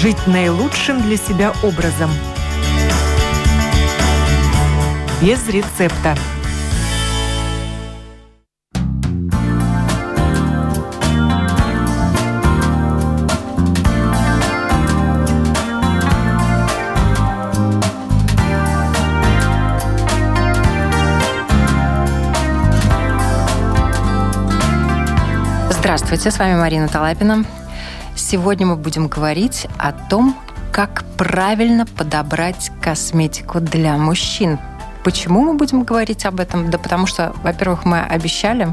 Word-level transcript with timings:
жить 0.00 0.26
наилучшим 0.26 1.02
для 1.02 1.18
себя 1.18 1.52
образом. 1.62 2.10
Без 5.20 5.46
рецепта. 5.46 6.16
Здравствуйте, 25.68 26.30
с 26.30 26.38
вами 26.38 26.54
Марина 26.56 26.88
Талапина. 26.88 27.44
Сегодня 28.30 28.64
мы 28.64 28.76
будем 28.76 29.08
говорить 29.08 29.66
о 29.76 29.90
том, 29.90 30.36
как 30.72 31.02
правильно 31.16 31.84
подобрать 31.84 32.70
косметику 32.80 33.58
для 33.58 33.96
мужчин. 33.96 34.60
Почему 35.02 35.40
мы 35.40 35.54
будем 35.54 35.82
говорить 35.82 36.24
об 36.26 36.38
этом? 36.38 36.70
Да 36.70 36.78
потому 36.78 37.08
что, 37.08 37.34
во-первых, 37.42 37.84
мы 37.84 37.98
обещали, 38.00 38.72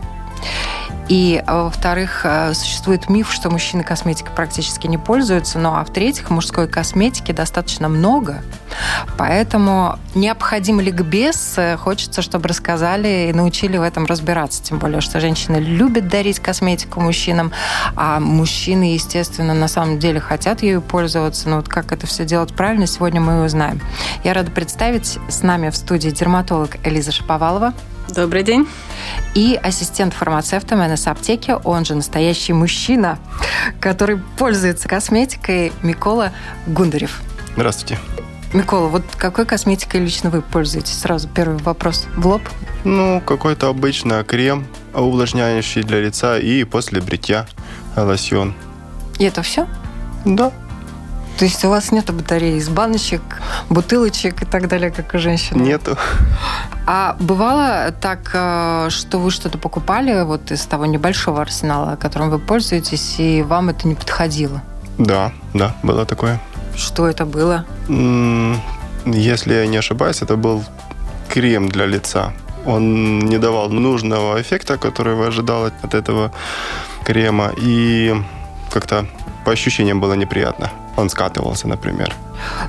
и, 1.09 1.41
а, 1.45 1.63
во-вторых, 1.63 2.21
а, 2.25 2.53
существует 2.53 3.09
миф, 3.09 3.31
что 3.31 3.49
мужчины 3.49 3.83
косметикой 3.83 4.33
практически 4.35 4.87
не 4.87 4.97
пользуются, 4.97 5.57
ну 5.57 5.73
а 5.73 5.85
в-третьих, 5.85 6.29
мужской 6.29 6.67
косметики 6.67 7.31
достаточно 7.31 7.87
много. 7.87 8.41
Поэтому 9.17 9.97
необходим 10.15 10.81
ликбез. 10.81 11.55
Э, 11.57 11.77
хочется, 11.77 12.21
чтобы 12.21 12.49
рассказали 12.49 13.29
и 13.29 13.33
научили 13.33 13.77
в 13.77 13.81
этом 13.81 14.05
разбираться. 14.05 14.61
Тем 14.61 14.79
более, 14.79 14.99
что 14.99 15.19
женщины 15.19 15.57
любят 15.57 16.09
дарить 16.09 16.39
косметику 16.39 16.99
мужчинам, 16.99 17.53
а 17.95 18.19
мужчины, 18.19 18.93
естественно, 18.93 19.53
на 19.53 19.67
самом 19.69 19.99
деле 19.99 20.19
хотят 20.19 20.61
ею 20.61 20.81
пользоваться. 20.81 21.47
Но 21.47 21.57
вот 21.57 21.69
как 21.69 21.93
это 21.93 22.05
все 22.05 22.25
делать 22.25 22.53
правильно, 22.53 22.85
сегодня 22.85 23.21
мы 23.21 23.45
узнаем. 23.45 23.81
Я 24.23 24.33
рада 24.33 24.51
представить 24.51 25.17
с 25.29 25.41
нами 25.41 25.69
в 25.69 25.75
студии 25.77 26.09
дерматолог 26.09 26.77
Элиза 26.83 27.11
Шаповалова. 27.11 27.73
Добрый 28.09 28.43
день. 28.43 28.67
И 29.33 29.59
ассистент 29.61 30.13
фармацевта 30.13 30.75
МНС 30.75 31.07
аптеки, 31.07 31.55
он 31.63 31.85
же 31.85 31.95
настоящий 31.95 32.53
мужчина, 32.53 33.19
который 33.79 34.17
пользуется 34.37 34.87
косметикой, 34.87 35.71
Микола 35.83 36.31
Гундарев. 36.65 37.21
Здравствуйте. 37.55 37.99
Микола, 38.53 38.87
вот 38.87 39.03
какой 39.17 39.45
косметикой 39.45 40.01
лично 40.01 40.29
вы 40.29 40.41
пользуетесь? 40.41 40.97
Сразу 40.97 41.27
первый 41.27 41.57
вопрос. 41.57 42.07
В 42.15 42.25
лоб? 42.27 42.41
Ну, 42.85 43.21
какой-то 43.21 43.67
обычно 43.67 44.23
крем, 44.23 44.65
увлажняющий 44.93 45.83
для 45.83 45.99
лица 45.99 46.39
и 46.39 46.63
после 46.63 47.01
бритья 47.01 47.45
лосьон. 47.95 48.55
И 49.19 49.25
это 49.25 49.41
все? 49.41 49.67
Да. 50.23 50.51
То 51.37 51.45
есть 51.45 51.63
у 51.65 51.69
вас 51.69 51.91
нет 51.91 52.11
батареи 52.11 52.55
из 52.55 52.69
баночек, 52.69 53.21
бутылочек 53.69 54.41
и 54.41 54.45
так 54.45 54.67
далее, 54.67 54.89
как 54.89 55.13
у 55.13 55.19
женщин? 55.19 55.63
Нету. 55.63 55.95
А 56.87 57.15
бывало 57.19 57.91
так, 57.91 58.31
э, 58.33 58.87
что 58.89 59.19
вы 59.19 59.29
что-то 59.29 59.57
покупали 59.57 60.23
вот 60.23 60.51
из 60.51 60.65
того 60.65 60.85
небольшого 60.85 61.41
арсенала, 61.41 61.95
которым 61.95 62.31
вы 62.31 62.39
пользуетесь, 62.39 63.19
и 63.19 63.43
вам 63.43 63.69
это 63.69 63.87
не 63.87 63.93
подходило? 63.93 64.63
Да, 64.97 65.31
да, 65.53 65.75
было 65.83 66.05
такое. 66.05 66.39
Что 66.75 67.07
это 67.07 67.25
было? 67.25 67.65
Если 69.05 69.53
я 69.53 69.67
не 69.67 69.77
ошибаюсь, 69.77 70.21
это 70.21 70.37
был 70.37 70.63
крем 71.29 71.69
для 71.69 71.85
лица. 71.85 72.33
Он 72.65 73.19
не 73.19 73.37
давал 73.37 73.69
нужного 73.69 74.41
эффекта, 74.41 74.77
который 74.77 75.15
вы 75.15 75.27
ожидали 75.27 75.71
от 75.83 75.93
этого 75.93 76.31
крема. 77.05 77.51
И 77.57 78.15
как-то 78.71 79.05
по 79.45 79.51
ощущениям 79.51 79.99
было 79.99 80.13
неприятно. 80.13 80.71
Он 80.97 81.09
скатывался, 81.09 81.67
например. 81.67 82.13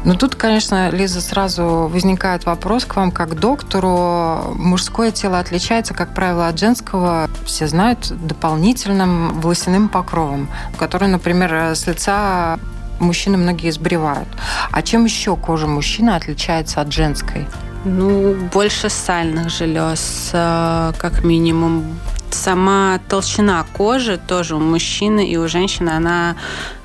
Ну 0.04 0.14
тут, 0.14 0.34
конечно, 0.34 0.90
Лиза, 0.90 1.20
сразу 1.20 1.88
возникает 1.90 2.44
вопрос 2.44 2.84
к 2.84 2.94
вам 2.94 3.10
как 3.10 3.40
доктору. 3.40 4.54
Мужское 4.54 5.10
тело 5.10 5.38
отличается, 5.38 5.94
как 5.94 6.14
правило, 6.14 6.46
от 6.46 6.58
женского, 6.58 7.28
все 7.46 7.66
знают, 7.66 8.12
дополнительным 8.26 9.40
волосяным 9.40 9.88
покровом, 9.88 10.48
который, 10.78 11.08
например, 11.08 11.74
с 11.74 11.86
лица 11.86 12.58
мужчины 13.00 13.38
многие 13.38 13.70
сбривают. 13.70 14.28
А 14.70 14.82
чем 14.82 15.04
еще 15.04 15.34
кожа 15.36 15.66
мужчины 15.66 16.10
отличается 16.10 16.80
от 16.82 16.92
женской? 16.92 17.46
Ну, 17.84 18.34
больше 18.52 18.90
сальных 18.90 19.50
желез, 19.50 20.30
э, 20.32 20.92
как 20.98 21.24
минимум. 21.24 21.98
Сама 22.30 23.00
толщина 23.08 23.64
кожи 23.72 24.18
тоже 24.18 24.56
у 24.56 24.60
мужчины 24.60 25.28
и 25.28 25.36
у 25.36 25.48
женщины 25.48 25.90
она 25.90 26.36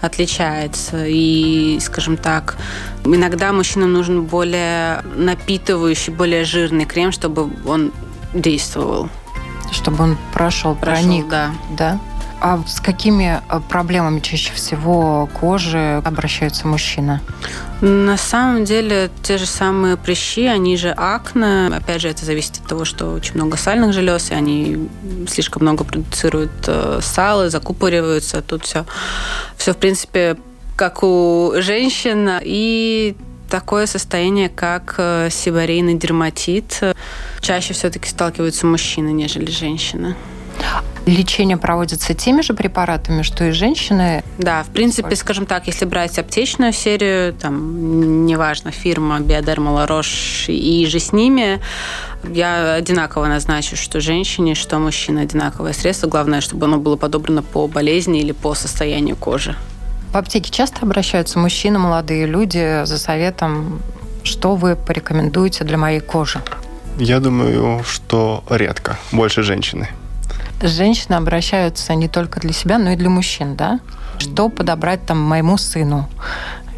отличается. 0.01 1.05
И, 1.05 1.79
скажем 1.81 2.17
так, 2.17 2.57
иногда 3.05 3.51
мужчинам 3.51 3.93
нужен 3.93 4.23
более 4.23 5.01
напитывающий, 5.15 6.13
более 6.13 6.43
жирный 6.43 6.85
крем, 6.85 7.11
чтобы 7.11 7.49
он 7.65 7.91
действовал. 8.33 9.09
Чтобы 9.71 10.03
он 10.03 10.17
прошел, 10.33 10.75
прошел 10.75 11.03
проник. 11.03 11.27
Да. 11.27 11.51
да? 11.77 11.99
А 12.41 12.61
с 12.67 12.81
какими 12.81 13.41
э, 13.49 13.59
проблемами 13.69 14.19
чаще 14.19 14.53
всего 14.53 15.29
кожи 15.39 16.01
обращаются 16.03 16.67
мужчины? 16.67 17.21
На 17.85 18.15
самом 18.15 18.63
деле 18.63 19.11
те 19.23 19.37
же 19.37 19.45
самые 19.45 19.97
прыщи, 19.97 20.45
они 20.45 20.77
же 20.77 20.93
акне. 20.95 21.67
Опять 21.67 22.01
же, 22.01 22.07
это 22.07 22.23
зависит 22.23 22.59
от 22.59 22.65
того, 22.65 22.85
что 22.85 23.11
очень 23.11 23.33
много 23.33 23.57
сальных 23.57 23.91
желез, 23.91 24.31
и 24.31 24.33
они 24.33 24.87
слишком 25.27 25.63
много 25.63 25.83
продуцируют 25.83 26.53
э, 26.67 26.99
сала, 27.01 27.49
закупориваются. 27.49 28.41
Тут 28.41 28.63
все, 28.63 28.85
все 29.57 29.73
в 29.73 29.77
принципе 29.77 30.37
как 30.77 31.03
у 31.03 31.55
женщин. 31.57 32.29
И 32.41 33.17
такое 33.49 33.85
состояние, 33.85 34.47
как 34.47 34.95
э, 34.97 35.27
сибарейный 35.29 35.95
дерматит, 35.95 36.79
чаще 37.41 37.73
все-таки 37.73 38.07
сталкиваются 38.07 38.65
мужчины, 38.65 39.09
нежели 39.09 39.51
женщины. 39.51 40.15
Лечение 41.05 41.57
проводится 41.57 42.13
теми 42.13 42.41
же 42.41 42.53
препаратами, 42.53 43.23
что 43.23 43.43
и 43.43 43.51
женщины? 43.51 44.23
Да, 44.37 44.63
в 44.63 44.67
принципе, 44.67 45.17
скажем 45.17 45.45
так, 45.45 45.67
если 45.67 45.83
брать 45.83 46.17
аптечную 46.17 46.71
серию, 46.71 47.33
там, 47.33 48.25
неважно, 48.25 48.71
фирма 48.71 49.19
Биодерма 49.19 49.71
Ларош 49.71 50.45
и 50.47 50.85
же 50.85 50.99
с 50.99 51.11
ними, 51.11 51.59
я 52.23 52.75
одинаково 52.75 53.27
назначу, 53.27 53.75
что 53.75 53.99
женщине, 53.99 54.55
что 54.55 54.79
мужчине 54.79 55.23
одинаковое 55.23 55.73
средство. 55.73 56.07
Главное, 56.07 56.39
чтобы 56.39 56.67
оно 56.67 56.77
было 56.77 56.95
подобрано 56.95 57.43
по 57.43 57.67
болезни 57.67 58.21
или 58.21 58.31
по 58.31 58.55
состоянию 58.55 59.17
кожи. 59.17 59.57
В 60.13 60.15
аптеке 60.15 60.51
часто 60.51 60.83
обращаются 60.83 61.37
мужчины, 61.37 61.79
молодые 61.79 62.27
люди 62.27 62.85
за 62.85 62.97
советом, 62.97 63.81
что 64.23 64.55
вы 64.55 64.77
порекомендуете 64.77 65.65
для 65.65 65.77
моей 65.77 65.99
кожи? 65.99 66.41
Я 66.97 67.19
думаю, 67.19 67.83
что 67.83 68.41
редко. 68.49 68.97
Больше 69.11 69.43
женщины 69.43 69.89
женщины 70.67 71.15
обращаются 71.15 71.95
не 71.95 72.07
только 72.07 72.39
для 72.39 72.53
себя, 72.53 72.77
но 72.77 72.91
и 72.91 72.95
для 72.95 73.09
мужчин, 73.09 73.55
да? 73.55 73.79
Что 74.17 74.49
подобрать 74.49 75.05
там 75.05 75.19
моему 75.19 75.57
сыну? 75.57 76.09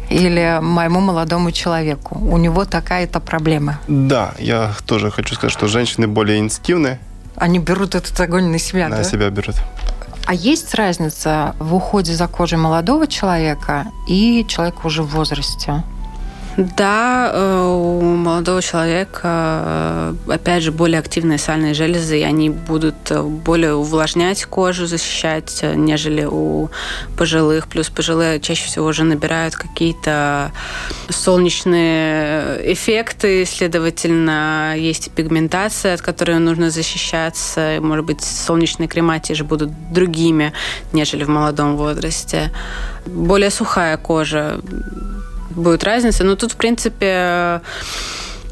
или 0.08 0.60
моему 0.62 1.00
молодому 1.00 1.50
человеку. 1.50 2.16
У 2.18 2.36
него 2.36 2.64
такая-то 2.64 3.20
проблема. 3.20 3.80
Да, 3.88 4.34
я 4.38 4.72
тоже 4.86 5.10
хочу 5.10 5.34
сказать, 5.34 5.52
что 5.52 5.66
женщины 5.66 6.06
более 6.06 6.38
инстинктивные. 6.38 7.00
Они 7.34 7.58
берут 7.58 7.94
этот 7.94 8.18
огонь 8.20 8.44
на 8.44 8.58
себя, 8.58 8.88
на 8.88 8.98
да? 8.98 9.04
себя 9.04 9.30
берут. 9.30 9.56
А 10.26 10.34
есть 10.34 10.74
разница 10.74 11.54
в 11.58 11.74
уходе 11.74 12.14
за 12.14 12.26
кожей 12.26 12.58
молодого 12.58 13.06
человека 13.06 13.86
и 14.08 14.44
человека 14.48 14.86
уже 14.86 15.02
в 15.02 15.08
возрасте? 15.08 15.84
Да, 16.56 17.30
э, 17.34 17.62
у 17.66 18.00
молодого 18.00 18.62
человека, 18.62 20.14
э, 20.26 20.32
опять 20.32 20.62
же, 20.62 20.72
более 20.72 21.00
активные 21.00 21.36
сальные 21.36 21.74
железы, 21.74 22.20
и 22.20 22.22
они 22.22 22.48
будут 22.48 22.94
э, 23.10 23.22
более 23.22 23.74
увлажнять 23.74 24.46
кожу, 24.46 24.86
защищать, 24.86 25.62
нежели 25.62 26.24
у 26.24 26.70
пожилых. 27.18 27.68
Плюс 27.68 27.90
пожилые 27.90 28.40
чаще 28.40 28.64
всего 28.68 28.86
уже 28.86 29.04
набирают 29.04 29.54
какие-то 29.54 30.50
солнечные 31.10 32.72
эффекты, 32.72 33.44
следовательно, 33.44 34.74
есть 34.78 35.08
и 35.08 35.10
пигментация, 35.10 35.92
от 35.92 36.00
которой 36.00 36.38
нужно 36.38 36.70
защищаться. 36.70 37.76
Может 37.80 38.06
быть, 38.06 38.24
солнечные 38.24 38.88
крема 38.88 39.18
те 39.18 39.34
же 39.34 39.44
будут 39.44 39.92
другими, 39.92 40.54
нежели 40.94 41.24
в 41.24 41.28
молодом 41.28 41.76
возрасте. 41.76 42.50
Более 43.04 43.50
сухая 43.50 43.98
кожа 43.98 44.58
будет 45.56 45.84
разница. 45.84 46.24
Но 46.24 46.36
тут, 46.36 46.52
в 46.52 46.56
принципе, 46.56 47.62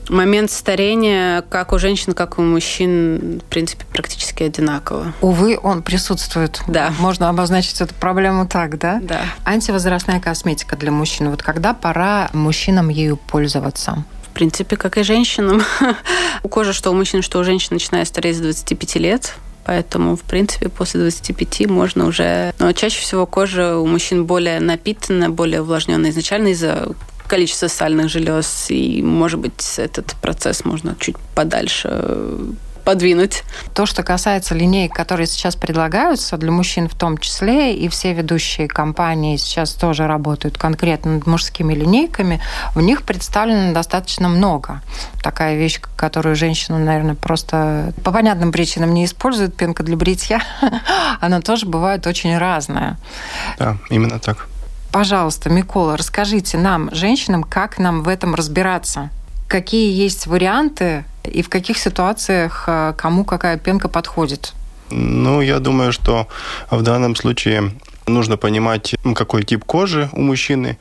момент 0.09 0.51
старения 0.51 1.43
как 1.43 1.73
у 1.73 1.79
женщин, 1.79 2.13
как 2.13 2.39
у 2.39 2.43
мужчин, 2.43 3.41
в 3.41 3.51
принципе, 3.51 3.85
практически 3.93 4.43
одинаково. 4.43 5.13
Увы, 5.21 5.59
он 5.63 5.83
присутствует. 5.83 6.61
Да. 6.69 6.93
Можно 6.99 7.29
обозначить 7.29 7.81
эту 7.81 7.95
проблему 7.95 8.47
так, 8.47 8.79
да? 8.79 9.01
Да. 9.03 9.23
Антивозрастная 9.45 10.21
косметика 10.21 10.77
для 10.77 10.91
мужчин. 10.91 11.31
Вот 11.31 11.43
когда 11.43 11.75
пора 11.75 12.31
мужчинам 12.33 12.89
ею 12.89 13.17
пользоваться? 13.17 14.05
В 14.31 14.35
принципе, 14.35 14.77
как 14.77 14.99
и 14.99 15.03
женщинам. 15.03 15.63
у 16.43 16.49
кожи, 16.49 16.73
что 16.73 16.91
у 16.91 16.95
мужчин, 16.95 17.23
что 17.23 17.39
у 17.39 17.45
женщин, 17.45 17.69
начиная 17.73 18.05
стареть 18.05 18.37
с 18.37 18.41
25 18.41 18.97
лет. 18.97 19.35
Поэтому, 19.65 20.17
в 20.17 20.23
принципе, 20.23 20.69
после 20.69 21.01
25 21.01 21.67
можно 21.69 22.07
уже... 22.07 22.53
Но 22.59 22.73
чаще 22.73 23.01
всего 23.01 23.27
кожа 23.27 23.79
у 23.79 23.87
мужчин 23.87 24.27
более 24.27 24.61
напитанная, 24.61 25.31
более 25.31 25.63
увлажненная. 25.63 26.11
Изначально 26.11 26.49
из-за 26.49 26.89
количества 27.27 27.69
сальных 27.69 28.11
желез, 28.11 28.67
и, 28.69 29.03
может 29.03 29.41
быть, 29.41 29.75
этот 29.79 30.15
процесс 30.21 30.65
можно 30.65 30.95
чуть 31.01 31.17
подальше 31.35 32.37
подвинуть. 32.85 33.45
То, 33.75 33.87
что 33.87 34.03
касается 34.03 34.55
линеек, 34.55 34.93
которые 34.95 35.27
сейчас 35.27 35.57
предлагаются, 35.57 36.37
для 36.37 36.51
мужчин 36.51 36.89
в 36.89 36.95
том 36.95 37.19
числе, 37.19 37.75
и 37.75 37.89
все 37.89 38.13
ведущие 38.13 38.69
компании 38.69 39.37
сейчас 39.37 39.73
тоже 39.75 40.07
работают 40.07 40.59
конкретно 40.59 41.15
над 41.15 41.27
мужскими 41.27 41.75
линейками, 41.75 42.41
в 42.75 42.81
них 42.81 43.03
представлено 43.03 43.73
достаточно 43.73 44.29
много. 44.29 44.83
Такая 45.23 45.57
вещь, 45.57 45.81
которую 45.97 46.37
женщина, 46.37 46.79
наверное, 46.79 47.15
просто 47.15 47.93
по 48.05 48.13
понятным 48.13 48.53
причинам 48.53 48.93
не 48.95 49.05
использует, 49.05 49.57
пенка 49.57 49.83
для 49.83 49.97
бритья, 49.97 50.41
она 51.21 51.41
тоже 51.41 51.67
бывает 51.67 52.07
очень 52.07 52.37
разная. 52.37 52.99
Да, 53.59 53.79
именно 53.91 54.19
так. 54.19 54.49
Пожалуйста, 54.93 55.51
Микола, 55.51 55.97
расскажите 55.97 56.57
нам, 56.57 56.89
женщинам, 56.95 57.43
как 57.43 57.79
нам 57.79 58.03
в 58.03 58.09
этом 58.09 58.35
разбираться? 58.37 59.11
Какие 59.49 59.93
есть 59.93 60.29
варианты 60.29 61.05
и 61.25 61.43
в 61.43 61.49
каких 61.49 61.79
ситуациях 61.79 62.65
э, 62.67 62.95
кому 62.97 63.25
какая 63.25 63.59
пенка 63.59 63.89
подходит? 63.89 64.53
Ну, 64.91 65.41
я 65.41 65.59
думаю, 65.59 65.93
что 65.93 66.29
в 66.71 66.83
данном 66.83 67.17
случае 67.17 67.73
нужно 68.07 68.37
понимать, 68.37 68.95
какой 69.15 69.45
тип 69.45 69.65
кожи 69.65 70.09
у 70.13 70.21
мужчины. 70.21 70.79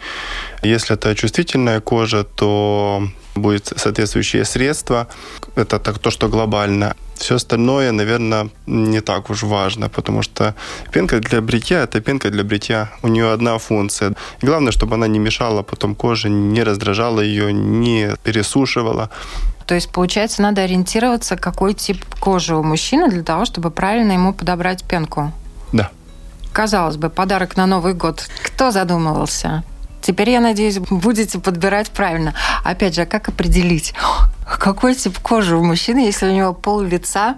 Если 0.63 0.95
это 0.95 1.15
чувствительная 1.15 1.79
кожа, 1.79 2.23
то 2.23 3.07
будет 3.35 3.73
соответствующее 3.75 4.45
средство. 4.45 5.07
Это 5.55 5.79
так, 5.79 5.99
то, 5.99 6.11
что 6.11 6.27
глобально. 6.27 6.95
Все 7.15 7.35
остальное, 7.35 7.91
наверное, 7.91 8.49
не 8.65 9.01
так 9.01 9.29
уж 9.29 9.43
важно, 9.43 9.89
потому 9.89 10.23
что 10.23 10.55
пенка 10.91 11.19
для 11.19 11.41
бритья– 11.41 11.83
это 11.83 12.01
пенка 12.01 12.29
для 12.29 12.43
бритья. 12.43 12.89
У 13.01 13.07
нее 13.07 13.31
одна 13.31 13.57
функция. 13.57 14.13
И 14.41 14.45
главное, 14.45 14.71
чтобы 14.71 14.95
она 14.95 15.07
не 15.07 15.19
мешала 15.19 15.63
потом 15.63 15.95
коже, 15.95 16.29
не 16.29 16.63
раздражала 16.63 17.21
ее, 17.21 17.53
не 17.53 18.15
пересушивала. 18.23 19.09
То 19.65 19.75
есть, 19.75 19.91
получается, 19.91 20.41
надо 20.41 20.63
ориентироваться, 20.63 21.37
какой 21.37 21.73
тип 21.73 22.03
кожи 22.19 22.55
у 22.55 22.63
мужчины 22.63 23.09
для 23.09 23.23
того, 23.23 23.45
чтобы 23.45 23.71
правильно 23.71 24.11
ему 24.13 24.33
подобрать 24.33 24.83
пенку. 24.83 25.31
Да. 25.71 25.89
Казалось 26.53 26.97
бы, 26.97 27.09
подарок 27.09 27.57
на 27.57 27.65
Новый 27.65 27.95
год. 27.95 28.27
Кто 28.43 28.69
задумывался? 28.69 29.63
Теперь, 30.01 30.29
я 30.29 30.39
надеюсь, 30.39 30.77
будете 30.77 31.39
подбирать 31.39 31.89
правильно. 31.89 32.35
Опять 32.63 32.93
же, 32.93 33.01
а 33.01 33.05
как 33.07 33.27
определить, 33.27 33.95
какой 34.59 34.93
тип 34.93 35.17
кожи 35.17 35.57
у 35.57 35.63
мужчины, 35.63 35.99
если 35.99 36.27
у 36.27 36.31
него 36.31 36.53
пол 36.53 36.81
лица 36.81 37.37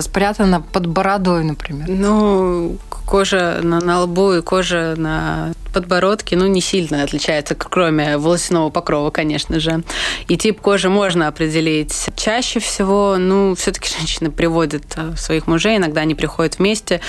спрятана 0.00 0.60
под 0.60 0.86
бородой, 0.86 1.44
например? 1.44 1.88
Ну, 1.88 2.76
кожа 3.06 3.60
на, 3.62 3.80
на 3.80 4.02
лбу 4.02 4.32
и 4.32 4.42
кожа 4.42 4.94
на 4.96 5.52
подбородке, 5.72 6.36
ну, 6.36 6.46
не 6.46 6.60
сильно 6.60 7.02
отличается, 7.02 7.54
кроме 7.54 8.16
волосяного 8.16 8.70
покрова, 8.70 9.10
конечно 9.10 9.60
же. 9.60 9.82
И 10.28 10.36
тип 10.36 10.60
кожи 10.60 10.88
можно 10.88 11.26
определить. 11.28 11.92
Чаще 12.16 12.60
всего, 12.60 13.16
ну, 13.18 13.54
все-таки 13.54 13.90
женщины 13.98 14.30
приводят 14.30 14.84
э, 14.96 15.16
своих 15.16 15.46
мужей, 15.46 15.76
иногда 15.76 16.02
они 16.02 16.14
приходят 16.14 16.58
вместе, 16.58 17.00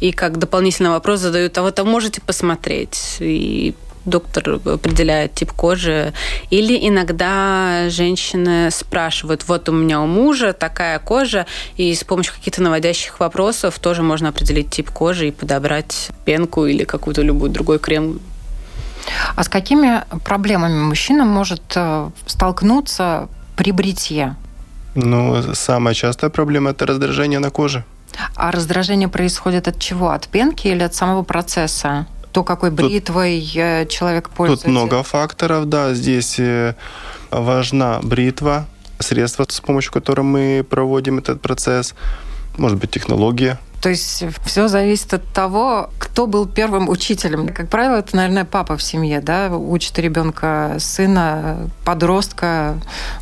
и 0.00 0.10
как 0.10 0.38
дополнительный 0.38 0.90
вопрос 0.90 1.20
задают, 1.20 1.56
а 1.58 1.62
вот 1.62 1.78
а 1.78 1.84
можете 1.84 2.20
посмотреть? 2.20 3.16
И 3.20 3.74
доктор 4.04 4.60
определяет 4.64 5.34
тип 5.34 5.52
кожи. 5.52 6.12
Или 6.50 6.88
иногда 6.88 7.88
женщины 7.88 8.70
спрашивают, 8.70 9.46
вот 9.48 9.68
у 9.68 9.72
меня 9.72 10.00
у 10.00 10.06
мужа 10.06 10.52
такая 10.52 10.98
кожа, 10.98 11.46
и 11.76 11.94
с 11.94 12.04
помощью 12.04 12.34
каких-то 12.34 12.62
наводящих 12.62 13.20
вопросов 13.20 13.78
тоже 13.78 14.02
можно 14.02 14.28
определить 14.28 14.70
тип 14.70 14.90
кожи 14.90 15.28
и 15.28 15.30
подобрать 15.30 16.10
пенку 16.24 16.66
или 16.66 16.84
какую-то 16.84 17.22
любой 17.22 17.48
другой 17.48 17.78
крем. 17.78 18.20
А 19.36 19.44
с 19.44 19.48
какими 19.48 20.02
проблемами 20.24 20.80
мужчина 20.80 21.24
может 21.24 21.62
э, 21.76 22.10
столкнуться 22.26 23.28
при 23.56 23.70
бритье? 23.70 24.36
Ну, 24.94 25.54
самая 25.54 25.94
частая 25.94 26.30
проблема– 26.30 26.70
это 26.72 26.86
раздражение 26.86 27.38
на 27.38 27.50
коже. 27.50 27.84
А 28.36 28.50
раздражение 28.50 29.08
происходит 29.08 29.68
от 29.68 29.78
чего? 29.80 30.10
От 30.10 30.28
пенки 30.28 30.68
или 30.68 30.82
от 30.82 30.94
самого 30.94 31.22
процесса? 31.22 32.06
То, 32.34 32.42
какой 32.42 32.70
бритвой 32.70 33.40
тут, 33.40 33.56
э, 33.56 33.86
человек 33.88 34.28
пользуется? 34.28 34.64
Тут 34.66 34.72
много 34.72 35.02
факторов, 35.04 35.68
да. 35.68 35.94
Здесь 35.94 36.40
э, 36.40 36.74
важна 37.30 38.00
бритва, 38.02 38.66
средство, 38.98 39.46
с 39.48 39.60
помощью 39.60 39.92
которого 39.92 40.24
мы 40.24 40.66
проводим 40.68 41.18
этот 41.18 41.40
процесс. 41.40 41.94
Может 42.58 42.78
быть, 42.78 42.90
технология, 42.90 43.58
то 43.84 43.90
есть 43.90 44.24
все 44.46 44.68
зависит 44.68 45.12
от 45.12 45.24
того, 45.34 45.90
кто 46.14 46.28
был 46.28 46.46
первым 46.46 46.88
учителем. 46.88 47.48
Как 47.48 47.68
правило, 47.68 47.96
это, 47.96 48.14
наверное, 48.14 48.44
папа 48.44 48.76
в 48.76 48.82
семье, 48.84 49.20
да, 49.20 49.48
учит 49.48 49.98
ребенка, 49.98 50.76
сына, 50.78 51.68
подростка, 51.84 52.76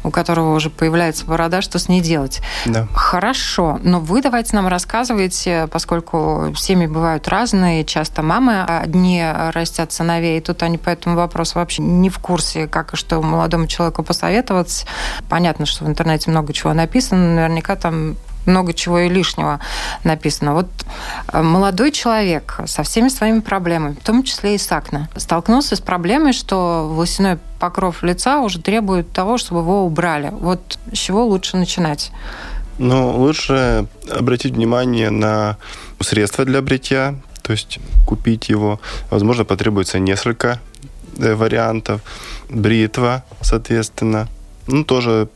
у 0.04 0.10
которого 0.10 0.54
уже 0.54 0.68
появляется 0.68 1.24
борода, 1.24 1.62
что 1.62 1.78
с 1.78 1.88
ней 1.88 2.02
делать. 2.02 2.42
Да. 2.66 2.86
Хорошо, 2.92 3.80
но 3.82 3.98
вы 3.98 4.20
давайте 4.20 4.54
нам 4.56 4.68
рассказывайте, 4.68 5.68
поскольку 5.72 6.52
семьи 6.54 6.86
бывают 6.86 7.28
разные, 7.28 7.86
часто 7.86 8.20
мамы 8.22 8.62
одни 8.62 9.24
растят 9.54 9.90
сыновей, 9.90 10.36
и 10.36 10.42
тут 10.42 10.62
они 10.62 10.76
по 10.76 10.90
этому 10.90 11.16
вопросу 11.16 11.60
вообще 11.60 11.80
не 11.80 12.10
в 12.10 12.18
курсе, 12.18 12.66
как 12.68 12.92
и 12.92 12.96
что 12.98 13.22
молодому 13.22 13.68
человеку 13.68 14.02
посоветовать. 14.02 14.84
Понятно, 15.30 15.64
что 15.64 15.86
в 15.86 15.88
интернете 15.88 16.30
много 16.30 16.52
чего 16.52 16.74
написано, 16.74 17.36
наверняка 17.36 17.74
там 17.74 18.16
много 18.46 18.72
чего 18.74 19.00
и 19.00 19.08
лишнего 19.08 19.60
написано. 20.04 20.54
Вот 20.54 20.68
э, 21.32 21.42
молодой 21.42 21.92
человек 21.92 22.60
со 22.66 22.82
всеми 22.82 23.08
своими 23.08 23.40
проблемами, 23.40 23.94
в 23.94 24.04
том 24.04 24.22
числе 24.22 24.54
и 24.54 24.58
с 24.58 24.70
акне, 24.72 25.08
столкнулся 25.16 25.76
с 25.76 25.80
проблемой, 25.80 26.32
что 26.32 26.88
волосяной 26.88 27.38
покров 27.58 28.02
лица 28.02 28.40
уже 28.40 28.60
требует 28.60 29.12
того, 29.12 29.38
чтобы 29.38 29.60
его 29.60 29.84
убрали. 29.84 30.30
Вот 30.32 30.78
с 30.92 30.98
чего 30.98 31.24
лучше 31.26 31.56
начинать? 31.56 32.10
Ну, 32.78 33.16
лучше 33.16 33.86
обратить 34.10 34.54
внимание 34.54 35.10
на 35.10 35.56
средства 36.00 36.44
для 36.44 36.62
бритья, 36.62 37.14
то 37.42 37.52
есть 37.52 37.78
купить 38.06 38.48
его. 38.48 38.80
Возможно, 39.10 39.44
потребуется 39.44 39.98
несколько 39.98 40.60
э, 41.18 41.34
вариантов. 41.34 42.00
Бритва, 42.48 43.24
соответственно. 43.40 44.28
Ну, 44.66 44.84
тоже 44.84 45.28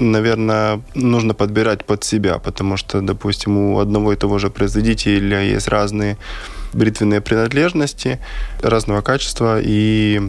наверное, 0.00 0.80
нужно 0.94 1.34
подбирать 1.34 1.84
под 1.84 2.04
себя, 2.04 2.38
потому 2.38 2.76
что, 2.76 3.00
допустим, 3.00 3.58
у 3.58 3.78
одного 3.78 4.12
и 4.12 4.16
того 4.16 4.38
же 4.38 4.50
производителя 4.50 5.42
есть 5.42 5.68
разные 5.68 6.16
бритвенные 6.72 7.20
принадлежности 7.20 8.18
разного 8.62 9.00
качества 9.00 9.58
и 9.60 10.20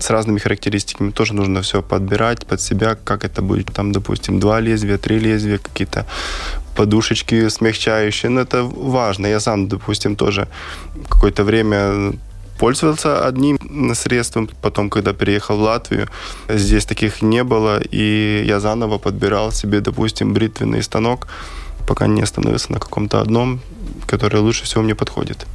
с 0.00 0.10
разными 0.10 0.38
характеристиками. 0.38 1.10
Тоже 1.10 1.34
нужно 1.34 1.60
все 1.62 1.82
подбирать 1.82 2.46
под 2.46 2.60
себя, 2.60 2.96
как 3.04 3.24
это 3.24 3.42
будет, 3.42 3.72
там, 3.72 3.92
допустим, 3.92 4.38
два 4.40 4.60
лезвия, 4.60 4.98
три 4.98 5.18
лезвия, 5.18 5.58
какие-то 5.58 6.06
подушечки 6.76 7.48
смягчающие. 7.48 8.30
Но 8.30 8.40
это 8.40 8.62
важно. 8.62 9.26
Я 9.26 9.40
сам, 9.40 9.68
допустим, 9.68 10.14
тоже 10.16 10.46
какое-то 11.08 11.42
время 11.44 12.12
пользовался 12.58 13.26
одним 13.26 13.58
средством. 13.94 14.48
Потом, 14.62 14.90
когда 14.90 15.12
переехал 15.12 15.56
в 15.56 15.60
Латвию, 15.60 16.08
здесь 16.48 16.84
таких 16.84 17.22
не 17.22 17.44
было, 17.44 17.80
и 17.80 18.44
я 18.46 18.60
заново 18.60 18.98
подбирал 18.98 19.52
себе, 19.52 19.80
допустим, 19.80 20.34
бритвенный 20.34 20.82
станок, 20.82 21.28
пока 21.86 22.06
не 22.06 22.22
остановился 22.22 22.72
на 22.72 22.78
каком-то 22.78 23.20
одном, 23.20 23.60
который 24.06 24.40
лучше 24.40 24.64
всего 24.64 24.82
мне 24.82 24.94
подходит. 24.94 25.46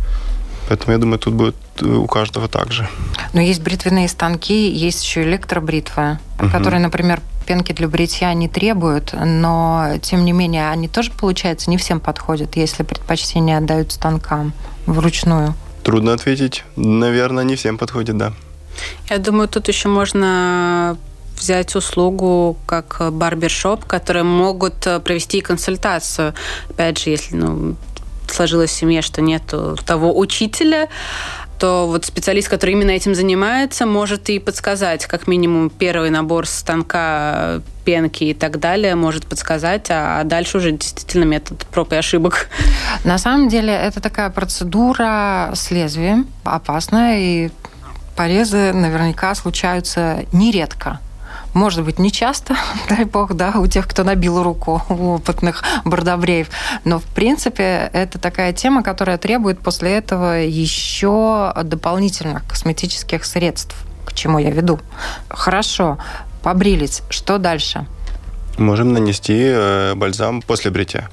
Поэтому 0.70 0.94
я 0.94 0.98
думаю, 0.98 1.20
тут 1.20 1.34
будет 1.34 1.56
у 1.82 2.08
каждого 2.08 2.48
так 2.48 2.72
же. 2.72 2.88
Но 3.34 3.42
есть 3.42 3.62
бритвенные 3.62 4.08
станки, 4.08 4.70
есть 4.70 5.04
еще 5.04 5.24
электробритва, 5.24 6.20
угу. 6.40 6.50
которые, 6.50 6.80
например, 6.80 7.22
пенки 7.46 7.74
для 7.74 7.88
бритья 7.88 8.34
не 8.34 8.48
требуют, 8.48 9.14
но 9.14 9.96
тем 10.02 10.24
не 10.24 10.32
менее 10.32 10.70
они 10.70 10.88
тоже, 10.88 11.12
получается, 11.12 11.70
не 11.70 11.78
всем 11.78 12.00
подходят, 12.00 12.56
если 12.56 12.84
предпочтение 12.84 13.58
отдают 13.58 13.92
станкам 13.92 14.54
вручную. 14.86 15.54
Трудно 15.84 16.13
ответить. 16.13 16.63
Наверное, 16.75 17.44
не 17.44 17.56
всем 17.56 17.78
подходит, 17.78 18.18
да. 18.18 18.34
Я 19.10 19.18
думаю, 19.18 19.48
тут 19.48 19.68
еще 19.68 19.90
можно 19.90 20.98
взять 21.38 21.75
услугу 21.75 22.58
как 22.66 23.02
барбершоп, 23.12 23.86
которые 23.86 24.24
могут 24.24 24.75
провести 25.04 25.42
консультацию. 25.42 26.34
Опять 26.70 27.00
же, 27.00 27.10
если 27.10 27.36
ну, 27.36 27.75
сложилась 28.30 28.72
в 28.72 28.74
семье, 28.74 29.02
что 29.02 29.22
нет 29.22 29.44
того 29.86 30.18
учителя, 30.18 30.90
то 31.63 31.88
вот 31.88 32.03
специалист, 32.03 32.50
который 32.50 32.72
именно 32.72 32.91
этим 32.91 33.15
занимается, 33.15 33.86
может 33.86 34.29
и 34.29 34.38
подсказать, 34.38 35.05
как 35.05 35.27
минимум, 35.27 35.70
первый 35.70 36.10
набор 36.10 36.46
станка, 36.46 37.62
пенки 37.86 38.25
и 38.25 38.34
так 38.34 38.60
далее, 38.60 38.96
может 38.96 39.25
подсказать, 39.27 39.86
а 39.89 40.25
дальше 40.25 40.58
уже 40.58 40.74
действительно 40.74 41.24
метод 41.24 41.65
проб 41.67 41.93
и 41.93 41.96
ошибок. 41.96 42.50
На 43.05 43.17
самом 43.17 43.48
деле 43.48 43.72
это 43.72 44.01
такая 44.01 44.29
процедура 44.29 45.51
с 45.55 45.72
лезвием, 45.72 46.27
опасная, 46.43 47.20
и 47.20 47.50
порезы 48.17 48.74
наверняка 48.74 49.34
случаются 49.34 50.25
нередко. 50.34 51.00
Может 51.54 51.84
быть, 51.84 52.00
не 52.00 52.12
часто, 52.12 52.56
дай 52.90 53.06
бог, 53.06 53.34
да, 53.36 53.54
у 53.56 53.68
тех, 53.68 53.88
кто 53.88 54.04
набил 54.04 54.42
руку, 54.42 54.82
у 54.90 55.16
опытных 55.16 55.64
бардобреев. 55.86 56.50
Но, 56.84 57.00
в 57.00 57.04
принципе, 57.04 57.90
это 57.94 58.20
такая 58.20 58.54
тема, 58.54 58.84
которая 58.84 59.18
требует 59.18 59.60
после 59.60 59.94
этого 59.94 60.42
еще 60.42 61.54
дополнительных 61.64 62.46
косметических 62.48 63.24
средств. 63.26 63.76
К 64.06 64.14
чему 64.14 64.40
я 64.40 64.50
веду? 64.50 64.80
Хорошо, 65.30 65.98
побрились. 66.42 67.02
Что 67.10 67.38
дальше? 67.38 67.86
Можем 68.58 68.94
нанести 68.94 69.36
э, 69.36 69.96
бальзам 69.96 70.42
после 70.42 70.70
бритья. 70.70 71.10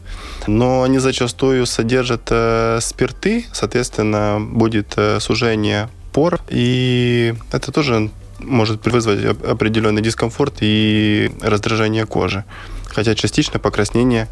Но 0.47 0.83
они 0.83 0.99
зачастую 0.99 1.65
содержат 1.67 2.29
э, 2.31 2.79
спирты, 2.83 3.47
соответственно, 3.53 4.39
будет 4.41 4.93
э, 4.97 5.21
сужение 5.21 5.89
пор, 6.13 6.41
и 6.49 7.35
это 7.53 7.73
тоже 7.73 8.11
может 8.43 8.87
вызвать 8.87 9.25
определенный 9.25 10.03
дискомфорт 10.03 10.57
и 10.61 11.31
раздражение 11.41 12.07
кожи. 12.07 12.45
Хотя 12.87 13.15
частично 13.15 13.59
покраснение 13.59 14.29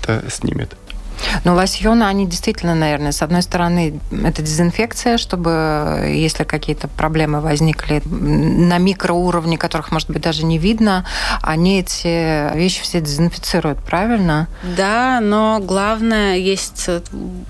это 0.00 0.24
снимет. 0.30 0.76
Ну, 1.44 1.54
лосьоны, 1.54 2.04
они 2.04 2.26
действительно, 2.26 2.74
наверное, 2.74 3.12
с 3.12 3.22
одной 3.22 3.42
стороны, 3.42 4.00
это 4.10 4.42
дезинфекция, 4.42 5.18
чтобы, 5.18 6.12
если 6.14 6.44
какие-то 6.44 6.88
проблемы 6.88 7.40
возникли 7.40 8.02
на 8.04 8.78
микроуровне, 8.78 9.56
которых, 9.58 9.90
может 9.92 10.10
быть, 10.10 10.22
даже 10.22 10.44
не 10.44 10.58
видно, 10.58 11.06
они 11.42 11.80
эти 11.80 12.54
вещи 12.54 12.82
все 12.82 13.00
дезинфицируют, 13.00 13.82
правильно? 13.82 14.48
Да, 14.76 15.20
но 15.20 15.58
главное 15.60 16.36
есть 16.36 16.88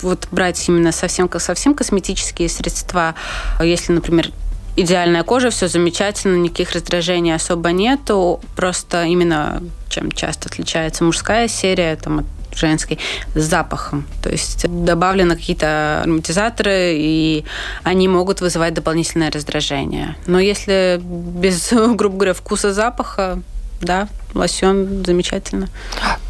вот 0.00 0.28
брать 0.30 0.68
именно 0.68 0.92
совсем, 0.92 1.28
совсем 1.38 1.74
косметические 1.74 2.48
средства. 2.48 3.14
Если, 3.60 3.92
например, 3.92 4.30
идеальная 4.76 5.22
кожа, 5.24 5.50
все 5.50 5.68
замечательно, 5.68 6.36
никаких 6.36 6.72
раздражений 6.72 7.34
особо 7.34 7.72
нету. 7.72 8.40
Просто 8.54 9.04
именно 9.04 9.62
чем 9.88 10.12
часто 10.12 10.48
отличается 10.48 11.04
мужская 11.04 11.48
серия 11.48 11.96
там, 11.96 12.20
от 12.20 12.26
женской, 12.56 12.98
с 13.34 13.42
запахом. 13.42 14.06
То 14.22 14.30
есть 14.30 14.66
добавлены 14.68 15.36
какие-то 15.36 16.02
ароматизаторы, 16.02 16.94
и 16.96 17.44
они 17.82 18.08
могут 18.08 18.40
вызывать 18.40 18.74
дополнительное 18.74 19.30
раздражение. 19.30 20.16
Но 20.26 20.38
если 20.38 21.00
без, 21.02 21.72
грубо 21.96 22.16
говоря, 22.16 22.34
вкуса 22.34 22.72
запаха, 22.72 23.40
да, 23.80 24.08
лосьон 24.34 25.04
замечательно. 25.04 25.68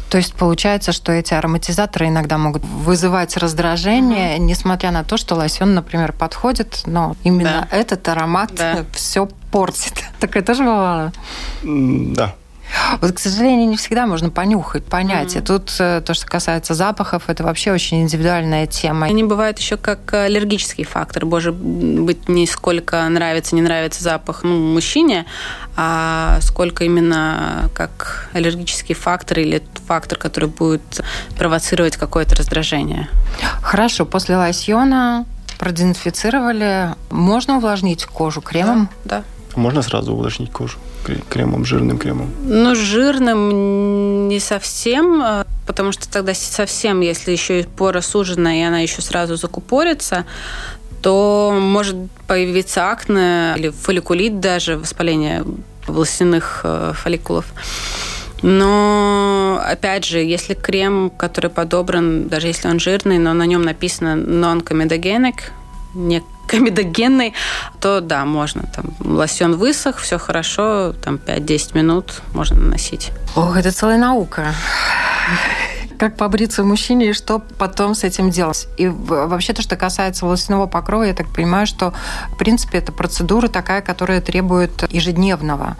То 0.09 0.17
есть 0.17 0.33
получается, 0.33 0.91
что 0.91 1.11
эти 1.11 1.33
ароматизаторы 1.33 2.07
иногда 2.07 2.37
могут 2.37 2.63
вызывать 2.63 3.35
раздражение, 3.37 4.35
mm-hmm. 4.37 4.41
несмотря 4.41 4.91
на 4.91 5.03
то, 5.03 5.17
что 5.17 5.35
лосьон, 5.35 5.73
например, 5.73 6.13
подходит, 6.13 6.83
но 6.85 7.15
именно 7.23 7.67
да. 7.69 7.77
этот 7.77 8.07
аромат 8.07 8.51
да. 8.55 8.85
все 8.93 9.27
портит. 9.51 10.03
Такое 10.19 10.43
тоже 10.43 10.63
бывало? 10.63 11.11
Да. 11.63 12.35
Вот, 13.01 13.11
к 13.11 13.19
сожалению, 13.19 13.67
не 13.67 13.77
всегда 13.77 14.05
можно 14.05 14.29
понюхать, 14.29 14.85
понять. 14.85 15.35
Mm-hmm. 15.35 15.41
И 15.41 15.45
тут 15.45 15.75
э, 15.79 16.01
то, 16.05 16.13
что 16.13 16.25
касается 16.25 16.73
запахов, 16.73 17.23
это 17.27 17.43
вообще 17.43 17.71
очень 17.71 18.01
индивидуальная 18.01 18.67
тема. 18.67 19.07
Они 19.07 19.23
бывают 19.23 19.59
еще 19.59 19.77
как 19.77 20.13
аллергический 20.13 20.83
фактор. 20.83 21.25
Боже, 21.25 21.51
быть 21.51 22.29
не 22.29 22.47
сколько 22.47 23.07
нравится, 23.09 23.55
не 23.55 23.61
нравится 23.61 24.03
запах 24.03 24.43
ну, 24.43 24.73
мужчине, 24.73 25.25
а 25.75 26.39
сколько 26.41 26.83
именно 26.83 27.69
как 27.73 28.29
аллергический 28.33 28.95
фактор 28.95 29.39
или 29.39 29.61
фактор, 29.85 30.17
который 30.17 30.49
будет 30.49 31.01
провоцировать 31.37 31.97
какое-то 31.97 32.35
раздражение. 32.35 33.09
Хорошо, 33.61 34.05
после 34.05 34.37
лосьона 34.37 35.25
продезинфицировали. 35.57 36.95
Можно 37.09 37.57
увлажнить 37.57 38.05
кожу 38.05 38.41
кремом? 38.41 38.89
Да. 39.03 39.23
да. 39.55 39.59
Можно 39.59 39.81
сразу 39.81 40.13
увлажнить 40.13 40.51
кожу 40.51 40.77
кремом, 41.29 41.65
жирным 41.65 41.97
кремом? 41.97 42.29
Ну, 42.43 42.75
жирным 42.75 44.27
не 44.27 44.39
совсем, 44.39 45.21
а, 45.21 45.45
потому 45.65 45.91
что 45.91 46.09
тогда 46.09 46.33
совсем, 46.33 47.01
если 47.01 47.31
еще 47.31 47.61
и 47.61 47.63
пора 47.63 48.01
сужена, 48.01 48.55
и 48.55 48.61
она 48.61 48.79
еще 48.79 49.01
сразу 49.01 49.35
закупорится, 49.35 50.25
то 51.01 51.57
может 51.59 51.95
появиться 52.27 52.91
акне 52.91 53.53
или 53.57 53.69
фолликулит 53.69 54.39
даже, 54.39 54.77
воспаление 54.77 55.43
волосяных 55.85 56.61
э, 56.63 56.93
фолликулов. 56.95 57.45
Но, 58.41 59.59
опять 59.63 60.05
же, 60.05 60.19
если 60.19 60.53
крем, 60.53 61.09
который 61.09 61.49
подобран, 61.49 62.27
даже 62.27 62.47
если 62.47 62.67
он 62.67 62.79
жирный, 62.79 63.17
но 63.17 63.33
на 63.33 63.45
нем 63.45 63.63
написано 63.63 64.15
non-comedogenic, 64.15 65.35
не 65.95 66.21
комедогенный, 66.47 67.33
то 67.79 68.01
да, 68.01 68.25
можно. 68.25 68.63
Там 68.75 68.85
лосьон 68.99 69.55
высох, 69.55 69.97
все 69.97 70.17
хорошо, 70.17 70.93
там 71.03 71.15
5-10 71.15 71.77
минут 71.77 72.21
можно 72.33 72.57
наносить. 72.57 73.11
Ох, 73.35 73.57
это 73.57 73.71
целая 73.71 73.97
наука 73.97 74.53
как 75.97 76.15
побриться 76.15 76.63
мужчине 76.63 77.09
и 77.09 77.13
что 77.13 77.39
потом 77.57 77.95
с 77.95 78.03
этим 78.03 78.29
делать. 78.29 78.67
И 78.77 78.87
вообще 78.87 79.53
то, 79.53 79.61
что 79.61 79.75
касается 79.75 80.25
волосяного 80.25 80.67
покрова, 80.67 81.03
я 81.03 81.13
так 81.13 81.27
понимаю, 81.27 81.67
что 81.67 81.93
в 82.31 82.37
принципе 82.37 82.77
это 82.77 82.91
процедура 82.91 83.47
такая, 83.47 83.81
которая 83.81 84.21
требует 84.21 84.91
ежедневного 84.91 85.77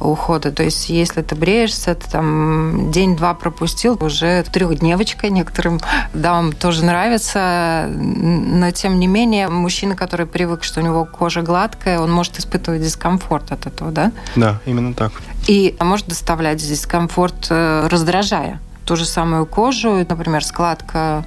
ухода. 0.00 0.52
То 0.52 0.62
есть 0.62 0.88
если 0.88 1.22
ты 1.22 1.34
бреешься, 1.34 1.94
ты 1.94 2.10
там 2.10 2.90
день-два 2.90 3.34
пропустил, 3.34 3.98
уже 4.00 4.44
трехдневочка 4.44 5.28
некоторым 5.30 5.80
дамам 6.14 6.52
тоже 6.52 6.84
нравится, 6.84 7.86
но 7.88 8.70
тем 8.70 8.98
не 8.98 9.06
менее 9.06 9.48
мужчина, 9.48 9.96
который 9.96 10.26
привык, 10.26 10.62
что 10.62 10.80
у 10.80 10.82
него 10.82 11.04
кожа 11.04 11.42
гладкая, 11.42 12.00
он 12.00 12.12
может 12.12 12.38
испытывать 12.38 12.82
дискомфорт 12.82 13.52
от 13.52 13.66
этого, 13.66 13.90
да? 13.90 14.12
Да, 14.36 14.60
именно 14.66 14.94
так. 14.94 15.12
И 15.46 15.76
может 15.80 16.06
доставлять 16.06 16.58
дискомфорт, 16.58 17.46
э, 17.50 17.88
раздражая 17.90 18.60
ту 18.86 18.96
же 18.96 19.04
самую 19.04 19.46
кожу, 19.46 20.06
например, 20.08 20.44
складка 20.44 21.24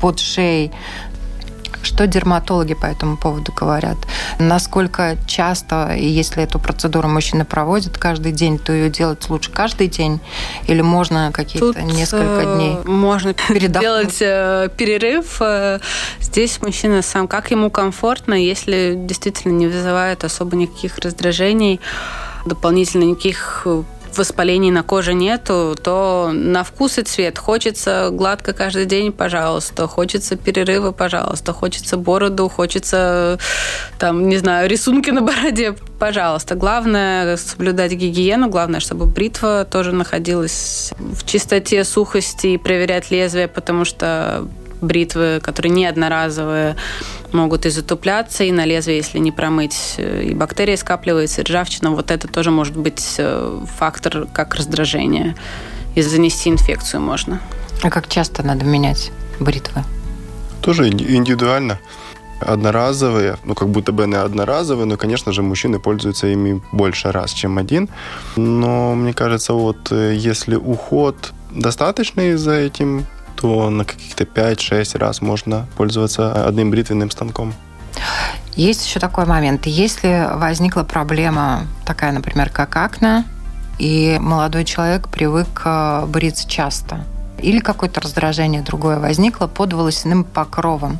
под 0.00 0.18
шеей. 0.18 0.72
Что 1.82 2.06
дерматологи 2.06 2.74
по 2.74 2.86
этому 2.86 3.16
поводу 3.16 3.52
говорят? 3.52 3.96
Насколько 4.38 5.16
часто, 5.26 5.94
и 5.94 6.06
если 6.06 6.42
эту 6.42 6.60
процедуру 6.60 7.08
мужчина 7.08 7.44
проводит 7.44 7.98
каждый 7.98 8.30
день, 8.32 8.58
то 8.58 8.72
ее 8.72 8.88
делать 8.88 9.28
лучше 9.28 9.50
каждый 9.50 9.88
день? 9.88 10.20
Или 10.68 10.80
можно 10.80 11.30
какие-то 11.32 11.72
Тут 11.72 11.82
несколько 11.82 12.42
э, 12.42 12.56
дней? 12.56 12.76
Можно 12.84 13.34
делать 13.48 14.18
э, 14.20 14.68
перерыв. 14.76 15.38
Э, 15.40 15.80
здесь 16.20 16.62
мужчина 16.62 17.02
сам, 17.02 17.26
как 17.26 17.50
ему 17.50 17.68
комфортно, 17.68 18.34
если 18.34 18.94
действительно 18.96 19.52
не 19.52 19.66
вызывает 19.66 20.22
особо 20.22 20.56
никаких 20.56 20.98
раздражений, 20.98 21.80
дополнительно 22.46 23.04
никаких 23.04 23.66
воспалений 24.18 24.70
на 24.70 24.82
коже 24.82 25.14
нету, 25.14 25.76
то 25.80 26.30
на 26.32 26.64
вкус 26.64 26.98
и 26.98 27.02
цвет. 27.02 27.38
Хочется 27.38 28.08
гладко 28.10 28.52
каждый 28.52 28.86
день, 28.86 29.12
пожалуйста, 29.12 29.86
хочется 29.86 30.36
перерыва, 30.36 30.92
пожалуйста, 30.92 31.52
хочется 31.52 31.96
бороду, 31.96 32.48
хочется 32.48 33.38
там, 33.98 34.28
не 34.28 34.36
знаю, 34.36 34.68
рисунки 34.68 35.10
на 35.10 35.20
бороде, 35.20 35.74
пожалуйста. 35.98 36.54
Главное 36.54 37.36
соблюдать 37.36 37.92
гигиену, 37.92 38.48
главное, 38.48 38.80
чтобы 38.80 39.06
бритва 39.06 39.66
тоже 39.70 39.92
находилась 39.92 40.92
в 40.98 41.24
чистоте, 41.24 41.84
сухости 41.84 42.48
и 42.48 42.58
проверять 42.58 43.10
лезвие, 43.10 43.48
потому 43.48 43.84
что 43.84 44.46
бритвы, 44.82 45.40
которые 45.42 45.72
не 45.72 45.86
одноразовые, 45.86 46.76
могут 47.32 47.66
и 47.66 47.70
затупляться, 47.70 48.44
и 48.44 48.52
на 48.52 48.66
лезвие, 48.66 48.98
если 48.98 49.18
не 49.18 49.32
промыть, 49.32 49.94
э, 49.96 50.24
и 50.24 50.34
бактерии 50.34 50.76
скапливаются, 50.76 51.40
и 51.40 51.44
ржавчина. 51.44 51.90
Вот 51.90 52.10
это 52.10 52.28
тоже 52.28 52.50
может 52.50 52.76
быть 52.76 53.14
э, 53.18 53.60
фактор 53.78 54.26
как 54.32 54.54
раздражение. 54.54 55.36
И 55.94 56.02
занести 56.02 56.50
инфекцию 56.50 57.00
можно. 57.00 57.40
А 57.82 57.90
как 57.90 58.08
часто 58.08 58.42
надо 58.42 58.64
менять 58.64 59.12
бритвы? 59.40 59.84
Тоже 60.62 60.88
индивидуально. 60.88 61.78
Одноразовые, 62.40 63.36
ну 63.44 63.54
как 63.54 63.68
будто 63.68 63.92
бы 63.92 64.04
они 64.04 64.14
одноразовые, 64.14 64.86
но, 64.86 64.96
конечно 64.96 65.32
же, 65.32 65.42
мужчины 65.42 65.78
пользуются 65.78 66.26
ими 66.26 66.60
больше 66.72 67.12
раз, 67.12 67.32
чем 67.32 67.58
один. 67.58 67.88
Но 68.36 68.94
мне 68.94 69.12
кажется, 69.12 69.52
вот 69.52 69.92
э, 69.92 70.14
если 70.16 70.56
уход 70.56 71.32
достаточный 71.50 72.34
за 72.34 72.52
этим 72.52 73.06
то 73.42 73.70
на 73.70 73.84
каких-то 73.84 74.22
5-6 74.22 74.98
раз 74.98 75.20
можно 75.20 75.66
пользоваться 75.76 76.46
одним 76.46 76.70
бритвенным 76.70 77.10
станком. 77.10 77.52
Есть 78.54 78.86
еще 78.86 79.00
такой 79.00 79.26
момент. 79.26 79.66
Если 79.66 80.28
возникла 80.32 80.84
проблема 80.84 81.66
такая, 81.84 82.12
например, 82.12 82.50
как 82.50 82.76
акне, 82.76 83.24
и 83.80 84.16
молодой 84.20 84.64
человек 84.64 85.08
привык 85.08 85.62
э, 85.64 86.06
бриться 86.06 86.48
часто, 86.48 87.04
или 87.38 87.58
какое-то 87.58 88.00
раздражение 88.00 88.62
другое 88.62 89.00
возникло 89.00 89.48
под 89.48 89.72
волосяным 89.72 90.22
покровом. 90.22 90.98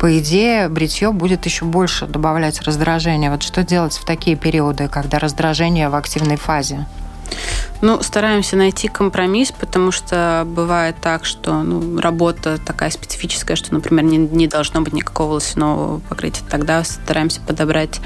По 0.00 0.18
идее, 0.18 0.70
бритье 0.70 1.12
будет 1.12 1.44
еще 1.44 1.66
больше 1.66 2.06
добавлять 2.06 2.62
раздражение. 2.62 3.30
Вот 3.30 3.42
что 3.42 3.62
делать 3.62 3.92
в 3.92 4.06
такие 4.06 4.36
периоды, 4.36 4.88
когда 4.88 5.18
раздражение 5.18 5.90
в 5.90 5.94
активной 5.96 6.36
фазе? 6.36 6.86
Ну, 7.80 8.02
стараемся 8.02 8.56
найти 8.56 8.88
компромисс, 8.88 9.52
потому 9.52 9.92
что 9.92 10.44
бывает 10.46 10.96
так, 11.00 11.24
что 11.24 11.62
ну, 11.62 12.00
работа 12.00 12.58
такая 12.58 12.90
специфическая, 12.90 13.56
что, 13.56 13.72
например, 13.72 14.04
не, 14.04 14.16
не 14.18 14.48
должно 14.48 14.80
быть 14.80 14.92
никакого 14.92 15.28
волосяного 15.28 16.00
покрытия. 16.00 16.42
Тогда 16.50 16.82
стараемся 16.82 17.40
подобрать 17.40 18.00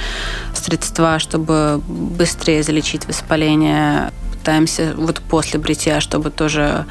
средства, 0.55 1.19
чтобы 1.19 1.81
быстрее 1.87 2.62
залечить 2.62 3.09
воспаление. 3.09 4.12
Пытаемся 4.33 4.93
вот 4.97 5.21
после 5.21 5.59
бритья, 5.59 6.00
чтобы 6.00 6.31
тоже 6.31 6.85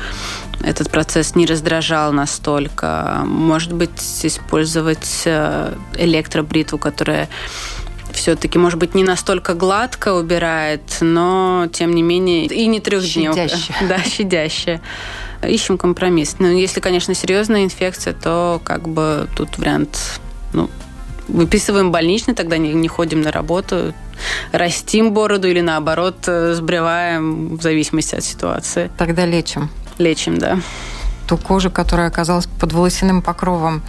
этот 0.63 0.89
процесс 0.89 1.35
не 1.35 1.45
раздражал 1.45 2.11
настолько. 2.13 3.21
Может 3.25 3.73
быть, 3.73 4.00
использовать 4.23 5.23
э, 5.25 5.75
электробритву, 5.95 6.77
которая 6.77 7.29
все-таки, 8.21 8.59
может 8.59 8.77
быть, 8.77 8.93
не 8.93 9.03
настолько 9.03 9.55
гладко 9.55 10.13
убирает, 10.13 10.81
но, 11.01 11.67
тем 11.73 11.95
не 11.95 12.03
менее, 12.03 12.45
и 12.45 12.67
не 12.67 12.79
трехдневка. 12.79 13.47
Щадящая. 13.47 13.77
Да, 13.89 13.97
щадящая. 14.03 14.81
Ищем 15.47 15.79
компромисс. 15.79 16.35
Но 16.37 16.47
если, 16.47 16.81
конечно, 16.81 17.15
серьезная 17.15 17.63
инфекция, 17.63 18.13
то 18.13 18.61
как 18.63 18.87
бы 18.87 19.27
тут 19.35 19.57
вариант, 19.57 20.21
ну, 20.53 20.69
выписываем 21.27 21.91
больничный, 21.91 22.35
тогда 22.35 22.57
не, 22.57 22.73
не 22.73 22.87
ходим 22.87 23.21
на 23.21 23.31
работу, 23.31 23.95
растим 24.51 25.13
бороду 25.13 25.47
или 25.47 25.61
наоборот 25.61 26.17
э, 26.27 26.53
сбриваем 26.53 27.57
в 27.57 27.61
зависимости 27.63 28.13
от 28.13 28.23
ситуации. 28.23 28.91
Тогда 28.99 29.25
лечим. 29.25 29.71
Лечим, 29.97 30.37
да 30.37 30.59
ту 31.31 31.38
кожу, 31.38 31.71
которая 31.71 32.09
оказалась 32.09 32.45
под 32.45 32.73
волосяным 32.73 33.21
покровом. 33.21 33.83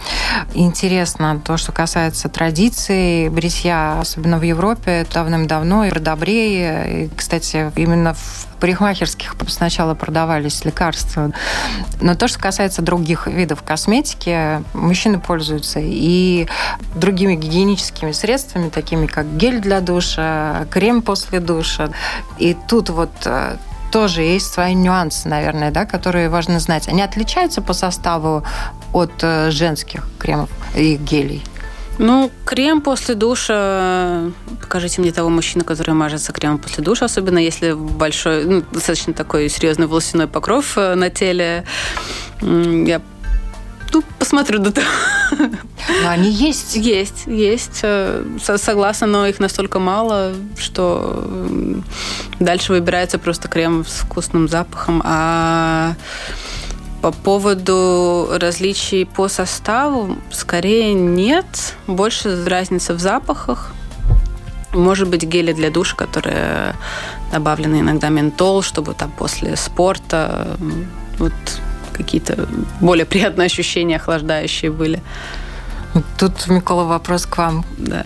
Интересно, 0.53 1.41
то, 1.43 1.57
что 1.57 1.73
касается 1.73 2.29
традиций 2.29 3.27
бритья, 3.27 3.99
особенно 3.99 4.37
в 4.37 4.43
Европе, 4.43 5.05
давным-давно 5.13 5.83
и 5.83 5.89
продобрее. 5.89 7.07
И, 7.07 7.09
кстати, 7.13 7.69
именно 7.75 8.13
в 8.13 8.47
парикмахерских 8.61 9.35
сначала 9.49 9.93
продавались 9.93 10.63
лекарства. 10.63 11.33
Но 11.99 12.15
то, 12.15 12.29
что 12.29 12.39
касается 12.39 12.81
других 12.81 13.27
видов 13.27 13.61
косметики, 13.61 14.63
мужчины 14.73 15.19
пользуются 15.19 15.81
и 15.83 16.47
другими 16.95 17.35
гигиеническими 17.35 18.13
средствами, 18.13 18.69
такими 18.69 19.05
как 19.05 19.35
гель 19.35 19.59
для 19.59 19.81
душа, 19.81 20.65
крем 20.71 21.01
после 21.01 21.41
душа. 21.41 21.89
И 22.37 22.55
тут 22.69 22.89
вот 22.89 23.11
э, 23.25 23.57
тоже 23.93 24.23
есть 24.23 24.51
свои 24.51 24.73
нюансы, 24.73 25.29
наверное, 25.29 25.69
да, 25.69 25.85
которые 25.85 26.27
важно 26.27 26.59
знать. 26.59 26.87
Они 26.87 27.03
отличаются 27.03 27.61
по 27.61 27.73
составу 27.73 28.43
от 28.91 29.11
э, 29.21 29.51
женских 29.51 30.07
кремов 30.17 30.49
и 30.75 30.95
гелей? 30.95 31.43
Ну, 31.99 32.31
крем 32.43 32.81
после 32.81 33.13
душа... 33.13 34.31
Покажите 34.61 34.99
мне 34.99 35.11
того 35.11 35.29
мужчину, 35.29 35.63
который 35.63 35.93
мажется 35.93 36.33
кремом 36.33 36.57
после 36.57 36.83
душа, 36.83 37.05
особенно 37.05 37.37
если 37.37 37.73
большой, 37.73 38.45
ну, 38.45 38.63
достаточно 38.71 39.13
такой 39.13 39.47
серьезный 39.47 39.85
волосяной 39.85 40.25
покров 40.25 40.75
э, 40.75 40.95
на 40.95 41.11
теле. 41.11 41.63
Я 42.41 42.99
ну, 43.93 44.03
посмотрю 44.19 44.59
до 44.59 44.71
того. 44.71 44.87
Но 46.03 46.09
они 46.09 46.29
есть. 46.29 46.75
Есть, 46.75 47.23
есть. 47.27 47.79
Э, 47.83 48.25
согласна, 48.39 49.07
но 49.07 49.27
их 49.27 49.39
настолько 49.39 49.79
мало, 49.79 50.33
что 50.57 51.25
дальше 52.39 52.73
выбирается 52.73 53.17
просто 53.19 53.47
крем 53.47 53.85
с 53.85 54.01
вкусным 54.01 54.47
запахом. 54.47 55.01
А 55.05 55.93
по 57.01 57.11
поводу 57.11 58.29
различий 58.39 59.05
по 59.05 59.27
составу, 59.27 60.17
скорее 60.31 60.93
нет. 60.93 61.45
Больше 61.87 62.45
разница 62.45 62.93
в 62.93 62.99
запахах. 62.99 63.73
Может 64.73 65.09
быть, 65.09 65.23
гели 65.23 65.53
для 65.53 65.69
душа, 65.69 65.95
которые 65.95 66.75
добавлены 67.31 67.81
иногда 67.81 68.09
ментол, 68.09 68.61
чтобы 68.61 68.93
там 68.93 69.11
после 69.11 69.55
спорта 69.55 70.57
вот 71.19 71.33
какие-то 71.93 72.47
более 72.81 73.05
приятные 73.05 73.45
ощущения, 73.45 73.97
охлаждающие 73.97 74.71
были. 74.71 75.01
Тут, 76.17 76.47
Микола, 76.47 76.83
вопрос 76.83 77.25
к 77.25 77.37
вам. 77.37 77.65
Да. 77.77 78.03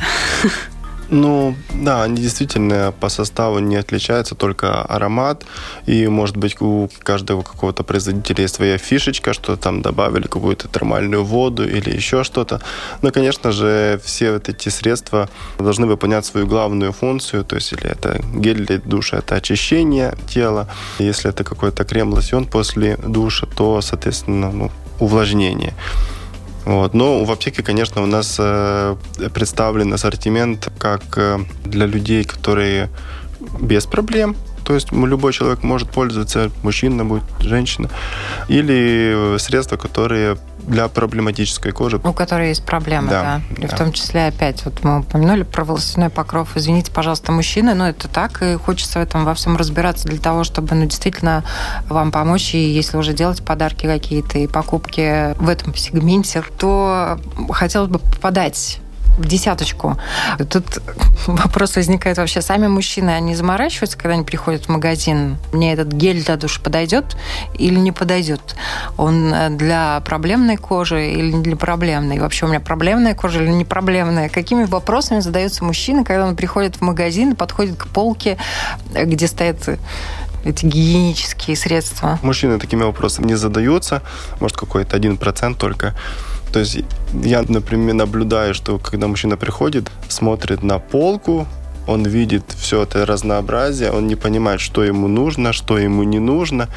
Ну, 1.09 1.55
да, 1.73 2.03
они 2.03 2.21
действительно 2.21 2.93
по 2.99 3.09
составу 3.09 3.59
не 3.59 3.77
отличаются, 3.77 4.35
только 4.35 4.81
аромат. 4.81 5.45
И, 5.85 6.07
может 6.07 6.35
быть, 6.35 6.61
у 6.61 6.89
каждого 7.03 7.43
какого-то 7.43 7.83
производителя 7.83 8.43
есть 8.43 8.55
своя 8.55 8.77
фишечка, 8.77 9.33
что 9.33 9.55
там 9.55 9.81
добавили 9.81 10.27
какую-то 10.27 10.67
термальную 10.67 11.23
воду 11.23 11.67
или 11.67 11.95
еще 11.95 12.23
что-то. 12.23 12.61
Но, 13.01 13.11
конечно 13.11 13.51
же, 13.51 14.01
все 14.03 14.33
вот 14.33 14.49
эти 14.49 14.69
средства 14.69 15.29
должны 15.59 15.85
выполнять 15.85 16.25
свою 16.25 16.45
главную 16.45 16.91
функцию. 16.91 17.45
То 17.45 17.55
есть, 17.55 17.71
или 17.71 17.85
это 17.89 18.21
гель 18.33 18.65
для 18.65 18.79
душа, 18.79 19.17
это 19.17 19.35
очищение 19.35 20.13
тела. 20.27 20.67
Если 20.99 21.29
это 21.29 21.43
какой-то 21.43 21.85
крем-лосьон 21.85 22.45
после 22.45 22.97
душа, 22.97 23.47
то, 23.55 23.79
соответственно, 23.81 24.51
ну, 24.51 24.71
увлажнение. 24.99 25.73
Вот. 26.67 26.93
Но 26.93 27.23
в 27.23 27.31
аптеке, 27.31 27.63
конечно, 27.63 28.03
у 28.03 28.05
нас 28.05 28.35
э, 28.37 28.97
представлен 29.33 29.93
ассортимент 29.93 30.69
как 30.77 31.01
э, 31.15 31.39
для 31.63 31.85
людей, 31.85 32.25
которые 32.25 32.89
без 33.61 33.85
проблем, 33.85 34.35
то 34.65 34.73
есть 34.73 34.91
любой 34.91 35.31
человек 35.31 35.63
может 35.63 35.89
пользоваться, 35.89 36.51
мужчина 36.63 37.05
будет, 37.05 37.23
женщина, 37.39 37.89
или 38.49 39.37
средства, 39.37 39.77
которые 39.77 40.37
для 40.67 40.87
проблематической 40.87 41.71
кожи. 41.71 41.99
У 42.03 42.13
которой 42.13 42.49
есть 42.49 42.63
проблемы, 42.63 43.09
да. 43.09 43.41
да. 43.49 43.61
И 43.63 43.67
да. 43.67 43.75
в 43.75 43.77
том 43.77 43.93
числе 43.93 44.27
опять, 44.27 44.63
вот 44.65 44.83
мы 44.83 44.99
упомянули 44.99 45.43
про 45.43 45.63
волосяной 45.63 46.09
покров. 46.09 46.55
Извините, 46.55 46.91
пожалуйста, 46.91 47.31
мужчины, 47.31 47.73
но 47.73 47.89
это 47.89 48.07
так, 48.07 48.41
и 48.43 48.55
хочется 48.55 48.99
в 48.99 49.01
этом 49.01 49.25
во 49.25 49.33
всем 49.33 49.57
разбираться 49.57 50.07
для 50.07 50.19
того, 50.19 50.43
чтобы 50.43 50.75
ну, 50.75 50.85
действительно 50.85 51.43
вам 51.89 52.11
помочь. 52.11 52.53
И 52.53 52.57
если 52.59 52.97
уже 52.97 53.13
делать 53.13 53.43
подарки 53.43 53.85
какие-то 53.85 54.37
и 54.39 54.47
покупки 54.47 55.33
в 55.41 55.49
этом 55.49 55.73
сегменте, 55.75 56.43
то 56.57 57.19
хотелось 57.49 57.89
бы 57.89 57.99
попадать 57.99 58.79
в 59.17 59.25
десяточку. 59.25 59.97
Тут 60.49 60.79
вопрос 61.27 61.75
возникает 61.75 62.17
вообще, 62.17 62.41
сами 62.41 62.67
мужчины, 62.67 63.11
они 63.11 63.35
заморачиваются, 63.35 63.97
когда 63.97 64.13
они 64.13 64.23
приходят 64.23 64.65
в 64.65 64.69
магазин? 64.69 65.37
Мне 65.51 65.73
этот 65.73 65.89
гель 65.89 66.23
для 66.23 66.37
душа 66.37 66.61
подойдет 66.61 67.17
или 67.55 67.75
не 67.75 67.91
подойдет? 67.91 68.55
Он 68.97 69.33
э, 69.33 69.49
для 69.49 69.99
проблемной 70.01 70.57
кожи 70.57 71.11
или 71.11 71.31
не 71.31 71.43
для 71.43 71.55
проблемной? 71.55 72.19
Вообще 72.19 72.45
у 72.45 72.49
меня 72.49 72.59
проблемная 72.59 73.15
кожа 73.15 73.43
или 73.43 73.49
не 73.49 73.65
проблемная? 73.65 74.29
Какими 74.29 74.65
вопросами 74.65 75.19
задается 75.19 75.63
мужчина, 75.63 76.03
когда 76.03 76.25
он 76.25 76.35
приходит 76.35 76.75
в 76.75 76.81
магазин 76.81 77.35
подходит 77.35 77.77
к 77.77 77.87
полке, 77.87 78.37
где 78.93 79.27
стоят 79.27 79.69
эти 80.43 80.65
гигиенические 80.65 81.55
средства? 81.55 82.19
Мужчины 82.21 82.59
такими 82.59 82.83
вопросами 82.83 83.27
не 83.27 83.35
задаются. 83.35 84.01
Может, 84.39 84.57
какой-то 84.57 84.95
один 84.95 85.17
процент 85.17 85.57
только. 85.57 85.95
То 86.51 86.59
есть 86.59 86.79
я, 87.23 87.43
например, 87.47 87.93
наблюдаю, 87.93 88.53
что 88.53 88.79
когда 88.79 89.07
мужчина 89.07 89.37
приходит, 89.37 89.91
смотрит 90.07 90.63
на 90.63 90.79
полку, 90.79 91.47
он 91.87 92.03
видит 92.05 92.43
все 92.57 92.83
это 92.83 93.05
разнообразие, 93.05 93.91
он 93.91 94.07
не 94.07 94.15
понимает, 94.15 94.59
что 94.59 94.83
ему 94.83 95.07
нужно, 95.07 95.53
что 95.53 95.77
ему 95.77 96.03
не 96.03 96.19
нужно. 96.19 96.67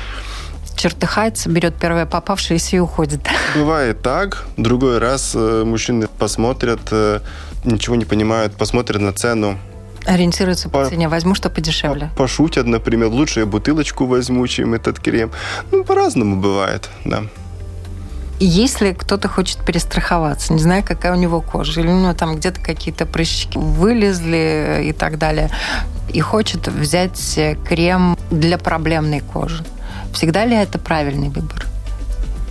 Чертыхается, 0.77 1.51
берет 1.51 1.75
первое 1.75 2.07
попавшееся 2.07 2.77
и 2.77 2.79
уходит. 2.79 3.21
Бывает 3.55 4.01
так. 4.03 4.47
Другой 4.57 4.99
раз 4.99 5.33
э, 5.35 5.65
мужчины 5.67 6.09
посмотрят, 6.19 6.81
э, 6.91 7.21
ничего 7.65 7.97
не 7.97 8.07
понимают, 8.07 8.55
посмотрят 8.57 9.03
на 9.03 9.13
цену, 9.13 9.59
Ориентируются 10.07 10.69
по, 10.69 10.85
по 10.85 10.89
цене. 10.89 11.09
Возьму, 11.09 11.35
что 11.35 11.51
подешевле. 11.51 12.11
Пошутят, 12.17 12.67
например, 12.67 13.09
лучше 13.09 13.41
я 13.41 13.47
бутылочку 13.47 14.07
возьму, 14.07 14.47
чем 14.47 14.75
этот 14.75 14.99
крем. 14.99 15.31
Ну, 15.71 15.85
по-разному 15.85 16.37
бывает, 16.37 16.89
да. 17.05 17.25
Если 18.43 18.93
кто-то 18.93 19.29
хочет 19.29 19.59
перестраховаться, 19.67 20.55
не 20.55 20.61
знаю, 20.61 20.83
какая 20.83 21.13
у 21.13 21.17
него 21.17 21.43
кожа, 21.43 21.83
или 21.83 21.89
у 21.89 21.99
него 21.99 22.15
там 22.15 22.37
где-то 22.37 22.59
какие-то 22.59 23.05
прыщики 23.05 23.59
вылезли 23.59 24.81
и 24.87 24.93
так 24.93 25.19
далее, 25.19 25.51
и 26.09 26.21
хочет 26.21 26.67
взять 26.69 27.39
крем 27.69 28.17
для 28.31 28.57
проблемной 28.57 29.21
кожи, 29.21 29.63
всегда 30.15 30.47
ли 30.47 30.57
это 30.57 30.79
правильный 30.79 31.29
выбор? 31.29 31.67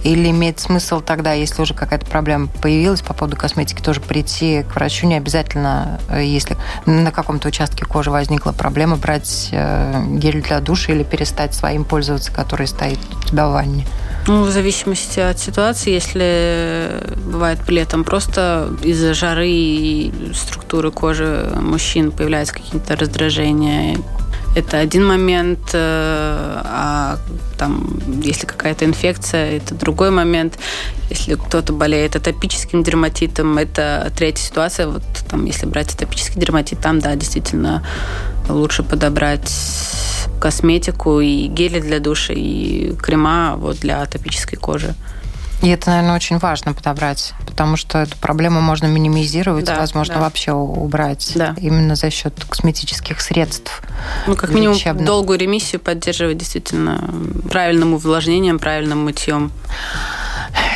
Или 0.04 0.30
имеет 0.30 0.60
смысл 0.60 1.02
тогда, 1.02 1.34
если 1.34 1.60
уже 1.64 1.74
какая-то 1.74 2.06
проблема 2.06 2.50
появилась 2.62 3.02
по 3.02 3.16
поводу 3.16 3.36
косметики, 3.36 3.82
тоже 3.82 4.00
прийти 4.00 4.64
к 4.72 4.76
врачу, 4.76 5.08
не 5.08 5.16
обязательно, 5.16 6.00
э, 6.08 6.24
если 6.24 6.56
на 6.86 7.12
каком-то 7.12 7.48
участке 7.48 7.84
кожи 7.84 8.12
возникла 8.12 8.52
проблема, 8.52 8.96
брать 8.96 9.50
э, 9.52 10.04
гель 10.08 10.44
для 10.44 10.60
душа 10.60 10.94
или 10.94 11.04
перестать 11.04 11.56
своим 11.56 11.84
пользоваться, 11.84 12.32
который 12.32 12.68
стоит 12.68 13.00
у 13.12 13.28
тебя 13.28 13.48
в 13.48 13.54
ванне? 13.54 13.88
Ну, 14.30 14.44
в 14.44 14.52
зависимости 14.52 15.20
от 15.20 15.40
ситуации, 15.40 15.92
если 15.92 17.04
бывает 17.32 17.68
летом 17.68 18.04
просто 18.04 18.72
из-за 18.84 19.16
жары 19.16 19.50
и 19.50 20.14
структуры 20.36 20.92
кожи 20.92 21.52
мужчин 21.60 22.12
появляются 22.12 22.54
какие-то 22.54 22.96
раздражения, 22.96 23.98
это 24.56 24.78
один 24.78 25.08
момент, 25.08 25.72
э, 25.74 26.62
а 26.64 27.18
там, 27.58 28.00
если 28.22 28.46
какая-то 28.46 28.86
инфекция, 28.86 29.58
это 29.58 29.74
другой 29.74 30.12
момент. 30.12 30.60
Если 31.10 31.34
кто-то 31.34 31.74
болеет 31.74 32.16
атопическим 32.16 32.84
дерматитом, 32.84 33.58
это 33.58 34.12
третья 34.16 34.44
ситуация. 34.44 34.88
Вот 34.90 35.02
там, 35.28 35.46
если 35.46 35.66
брать 35.66 35.96
атопический 35.96 36.40
дерматит, 36.40 36.80
там, 36.82 37.00
да, 37.00 37.16
действительно 37.16 37.84
лучше 38.50 38.84
подобрать 38.84 39.52
косметику, 40.40 41.20
и 41.20 41.48
гели 41.48 41.80
для 41.80 42.00
душа, 42.00 42.34
и 42.34 42.94
крема 42.96 43.56
вот 43.58 43.80
для 43.80 44.02
атопической 44.02 44.58
кожи. 44.58 44.96
И 45.62 45.68
это, 45.68 45.90
наверное, 45.90 46.16
очень 46.16 46.38
важно 46.38 46.74
подобрать, 46.74 47.34
потому 47.46 47.76
что 47.76 47.98
эту 47.98 48.18
проблему 48.18 48.62
можно 48.62 48.86
минимизировать, 48.86 49.66
да, 49.66 49.76
возможно, 49.78 50.16
да. 50.16 50.22
вообще 50.22 50.54
убрать 50.54 51.34
да. 51.36 51.54
именно 51.60 51.96
за 51.96 52.10
счет 52.10 52.34
косметических 52.48 53.20
средств. 53.20 53.82
Ну, 54.26 54.36
как 54.38 54.52
минимум, 54.52 54.76
лечебных. 54.78 55.06
долгую 55.06 55.38
ремиссию 55.38 55.82
поддерживать 55.82 56.38
действительно 56.38 57.14
правильным 57.50 57.94
увлажнением, 57.94 58.58
правильным 58.58 59.04
мытьем. 59.04 59.52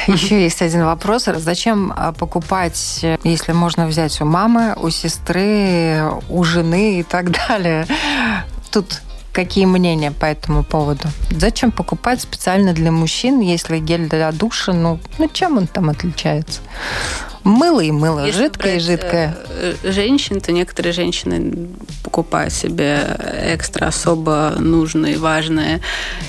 Еще 0.07 0.41
есть 0.41 0.61
один 0.61 0.85
вопрос. 0.85 1.25
Зачем 1.25 1.93
а, 1.95 2.11
покупать, 2.11 3.05
если 3.23 3.51
можно 3.53 3.87
взять 3.87 4.19
у 4.21 4.25
мамы, 4.25 4.75
у 4.75 4.89
сестры, 4.89 6.03
у 6.29 6.43
жены 6.43 6.99
и 6.99 7.03
так 7.03 7.31
далее? 7.47 7.87
Тут 8.71 9.01
Какие 9.33 9.65
мнения 9.65 10.11
по 10.11 10.25
этому 10.25 10.63
поводу? 10.63 11.09
Зачем 11.31 11.71
покупать 11.71 12.21
специально 12.21 12.71
для 12.71 12.91
мужчин, 12.91 13.39
если 13.39 13.79
гель 13.79 14.07
для 14.07 14.31
душа, 14.31 14.73
ну, 14.73 14.99
ну 15.17 15.27
чем 15.27 15.57
он 15.57 15.65
там 15.65 15.89
отличается? 15.89 16.61
Мыло 17.43 17.81
и 17.81 17.91
мыло, 17.91 18.25
Если 18.25 18.43
жидкое 18.43 18.75
и 18.75 18.79
жидкое. 18.79 19.35
Э, 19.49 19.73
женщин, 19.83 20.39
то 20.39 20.51
некоторые 20.51 20.93
женщины 20.93 21.67
покупают 22.03 22.53
себе 22.53 23.17
экстра 23.47 23.87
особо 23.87 24.53
нужные, 24.59 25.17
важные 25.17 25.81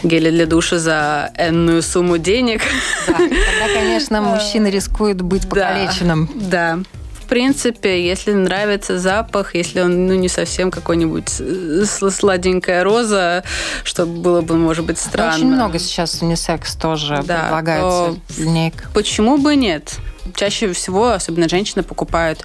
гели 0.02 0.30
для 0.30 0.46
душа 0.46 0.78
за 0.78 1.30
энную 1.36 1.82
сумму 1.82 2.16
денег. 2.16 2.62
Да, 3.06 3.18
тогда, 3.18 3.74
конечно, 3.74 4.20
мужчина 4.22 4.68
рискует 4.68 5.20
быть 5.20 5.46
покалеченным. 5.46 6.30
Да, 6.34 6.76
да 6.76 6.82
в 7.24 7.26
принципе, 7.26 8.06
если 8.06 8.32
нравится 8.32 8.98
запах, 8.98 9.54
если 9.54 9.80
он 9.80 10.06
ну, 10.06 10.14
не 10.14 10.28
совсем 10.28 10.70
какой-нибудь 10.70 11.40
э, 11.40 11.84
сладенькая 12.10 12.84
роза, 12.84 13.44
что 13.82 14.04
было 14.04 14.42
бы, 14.42 14.56
может 14.56 14.84
быть, 14.84 14.98
странно. 14.98 15.34
Очень 15.34 15.52
много 15.52 15.78
сейчас 15.78 16.20
унисекс 16.20 16.74
тоже 16.76 17.22
да, 17.26 17.42
предлагается 17.42 18.20
линейка. 18.36 18.88
Почему 18.92 19.38
бы 19.38 19.56
нет? 19.56 19.96
Чаще 20.34 20.72
всего, 20.72 21.10
особенно 21.10 21.48
женщины, 21.48 21.82
покупают 21.82 22.44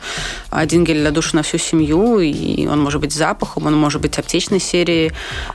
один 0.49 0.83
гель 0.83 0.99
для 0.99 1.11
душа 1.11 1.37
на 1.37 1.43
всю 1.43 1.57
семью, 1.57 2.19
и 2.19 2.65
он 2.67 2.81
может 2.81 3.01
быть 3.01 3.13
запахом, 3.13 3.67
он 3.67 3.75
может 3.75 4.01
быть 4.01 4.17
аптечной 4.17 4.59
серии. 4.59 5.11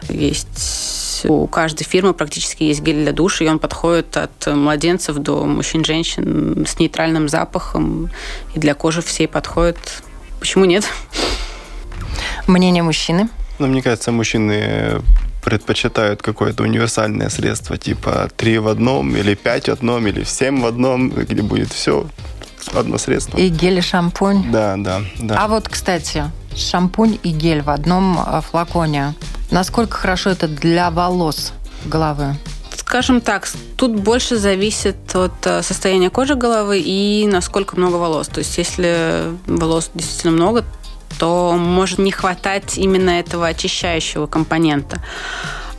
Есть 0.09 1.25
у 1.29 1.47
каждой 1.47 1.85
фирмы 1.85 2.13
практически 2.15 2.65
есть 2.65 2.83
гель 2.83 3.03
для 3.03 3.13
душа, 3.13 3.45
и 3.45 3.49
он 3.49 3.59
подходит 3.59 4.17
от 4.17 4.47
младенцев 4.47 5.17
до 5.17 5.45
мужчин, 5.45 5.85
женщин 5.85 6.67
с 6.67 6.79
нейтральным 6.79 7.29
запахом, 7.29 8.11
и 8.55 8.59
для 8.59 8.75
кожи 8.75 9.03
всей 9.03 9.29
подходит. 9.29 9.79
Почему 10.41 10.65
нет? 10.65 10.85
Мнение 12.47 12.83
мужчины? 12.83 13.29
Ну, 13.59 13.67
мне 13.67 13.83
кажется, 13.83 14.13
мужчины 14.13 15.01
предпочитают 15.45 16.23
какое-то 16.23 16.63
универсальное 16.63 17.29
средство, 17.29 17.77
типа 17.77 18.31
три 18.37 18.59
в 18.59 18.69
одном, 18.69 19.15
или 19.15 19.35
пять 19.35 19.69
в 19.69 19.73
одном, 19.73 20.07
или 20.07 20.25
семь 20.25 20.63
в 20.63 20.67
одном, 20.67 21.11
где 21.11 21.43
будет 21.43 21.73
все 21.73 22.07
одно 22.73 22.99
средство. 22.99 23.37
И 23.39 23.49
гель 23.49 23.79
и 23.79 23.81
шампунь. 23.83 24.51
Да, 24.51 24.75
да, 24.79 25.03
да. 25.21 25.37
А 25.39 25.49
вот, 25.49 25.69
кстати, 25.69 26.25
шампунь 26.57 27.19
и 27.23 27.31
гель 27.31 27.63
в 27.63 27.71
одном 27.71 28.19
э, 28.19 28.41
флаконе. 28.41 29.15
Насколько 29.51 29.99
хорошо 29.99 30.31
это 30.31 30.49
для 30.49 30.91
волос 30.91 31.53
головы? 31.85 32.37
Скажем 32.75 33.21
так, 33.21 33.49
тут 33.77 33.95
больше 34.01 34.37
зависит 34.37 35.15
от 35.15 35.47
э, 35.47 35.63
состояния 35.63 36.11
кожи 36.11 36.35
головы 36.35 36.83
и 36.85 37.27
насколько 37.27 37.77
много 37.77 37.97
волос. 37.97 38.29
То 38.29 38.39
есть, 38.39 38.57
если 38.57 39.25
волос 39.47 39.91
действительно 39.95 40.33
много, 40.33 40.65
то 41.19 41.55
может 41.57 41.99
не 41.99 42.13
хватать 42.13 42.79
именно 42.79 43.11
этого 43.11 43.47
очищающего 43.47 44.27
компонента. 44.27 45.01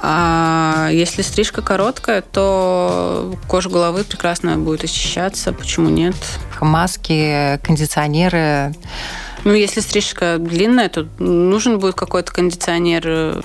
А 0.02 0.90
если 0.92 1.22
стрижка 1.24 1.62
короткая, 1.62 2.22
то 2.22 3.36
кожа 3.48 3.70
головы 3.70 4.04
прекрасно 4.04 4.58
будет 4.58 4.84
очищаться. 4.84 5.52
Почему 5.52 5.90
нет? 5.90 6.16
Маски, 6.62 7.60
кондиционеры. 7.64 8.76
Ну, 9.46 9.54
если 9.54 9.80
стрижка 9.80 10.38
длинная, 10.40 10.90
то 10.90 11.08
нужен 11.20 11.78
будет 11.78 11.94
какой-то 11.94 12.34
кондиционер. 12.34 13.44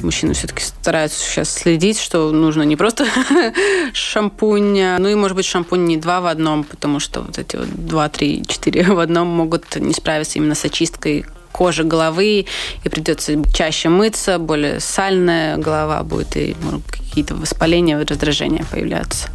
Мужчины 0.00 0.34
все-таки 0.34 0.62
стараются 0.62 1.18
сейчас 1.18 1.50
следить, 1.50 1.98
что 1.98 2.30
нужно 2.30 2.62
не 2.62 2.76
просто 2.76 3.06
шампунь, 3.94 4.98
ну 4.98 5.08
и, 5.08 5.14
может 5.14 5.36
быть, 5.36 5.46
шампунь 5.46 5.86
не 5.86 5.96
два 5.96 6.20
в 6.20 6.26
одном, 6.26 6.64
потому 6.64 7.00
что 7.00 7.22
вот 7.22 7.38
эти 7.38 7.56
вот 7.56 7.68
два, 7.86 8.10
три, 8.10 8.44
четыре 8.46 8.82
в 8.84 8.98
одном 8.98 9.26
могут 9.26 9.74
не 9.76 9.94
справиться 9.94 10.38
именно 10.38 10.54
с 10.54 10.66
очисткой 10.66 11.24
кожи 11.50 11.82
головы, 11.82 12.46
и 12.84 12.88
придется 12.90 13.32
чаще 13.54 13.88
мыться, 13.88 14.38
более 14.38 14.80
сальная 14.80 15.56
голова 15.56 16.02
будет, 16.02 16.36
и 16.36 16.54
какие-то 16.90 17.34
воспаления, 17.34 17.98
раздражения 17.98 18.66
появляться. 18.70 19.28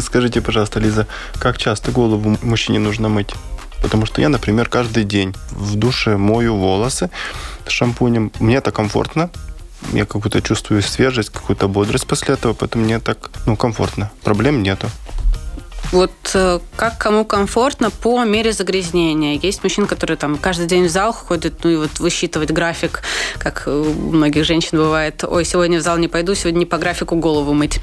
Скажите, 0.00 0.40
пожалуйста, 0.40 0.80
Лиза, 0.80 1.06
как 1.38 1.58
часто 1.58 1.92
голову 1.92 2.36
мужчине 2.42 2.80
нужно 2.80 3.08
мыть? 3.08 3.30
Потому 3.82 4.06
что 4.06 4.20
я, 4.20 4.28
например, 4.28 4.68
каждый 4.68 5.04
день 5.04 5.34
в 5.50 5.76
душе 5.76 6.16
мою 6.16 6.56
волосы 6.56 7.10
шампунем. 7.66 8.32
Мне 8.40 8.56
это 8.56 8.72
комфортно. 8.72 9.30
Я 9.92 10.04
какую-то 10.04 10.42
чувствую 10.42 10.82
свежесть, 10.82 11.30
какую-то 11.30 11.68
бодрость 11.68 12.06
после 12.06 12.34
этого, 12.34 12.52
поэтому 12.52 12.84
мне 12.84 13.00
так 13.00 13.30
ну, 13.46 13.56
комфортно. 13.56 14.10
Проблем 14.22 14.62
нету. 14.62 14.88
Вот 15.92 16.12
э, 16.34 16.60
как 16.76 16.98
кому 16.98 17.24
комфортно 17.24 17.90
по 17.90 18.24
мере 18.24 18.52
загрязнения. 18.52 19.38
Есть 19.42 19.62
мужчины, 19.62 19.86
которые 19.86 20.16
там 20.16 20.36
каждый 20.36 20.66
день 20.66 20.86
в 20.86 20.90
зал 20.90 21.12
ходят, 21.12 21.64
ну 21.64 21.70
и 21.70 21.76
вот 21.76 21.98
высчитывать 21.98 22.52
график, 22.52 23.02
как 23.38 23.64
у 23.66 23.84
многих 23.84 24.44
женщин 24.44 24.78
бывает, 24.78 25.24
ой, 25.24 25.44
сегодня 25.44 25.78
в 25.78 25.82
зал 25.82 25.98
не 25.98 26.08
пойду, 26.08 26.34
сегодня 26.34 26.60
не 26.60 26.66
по 26.66 26.78
графику 26.78 27.16
голову 27.16 27.52
мыть. 27.54 27.80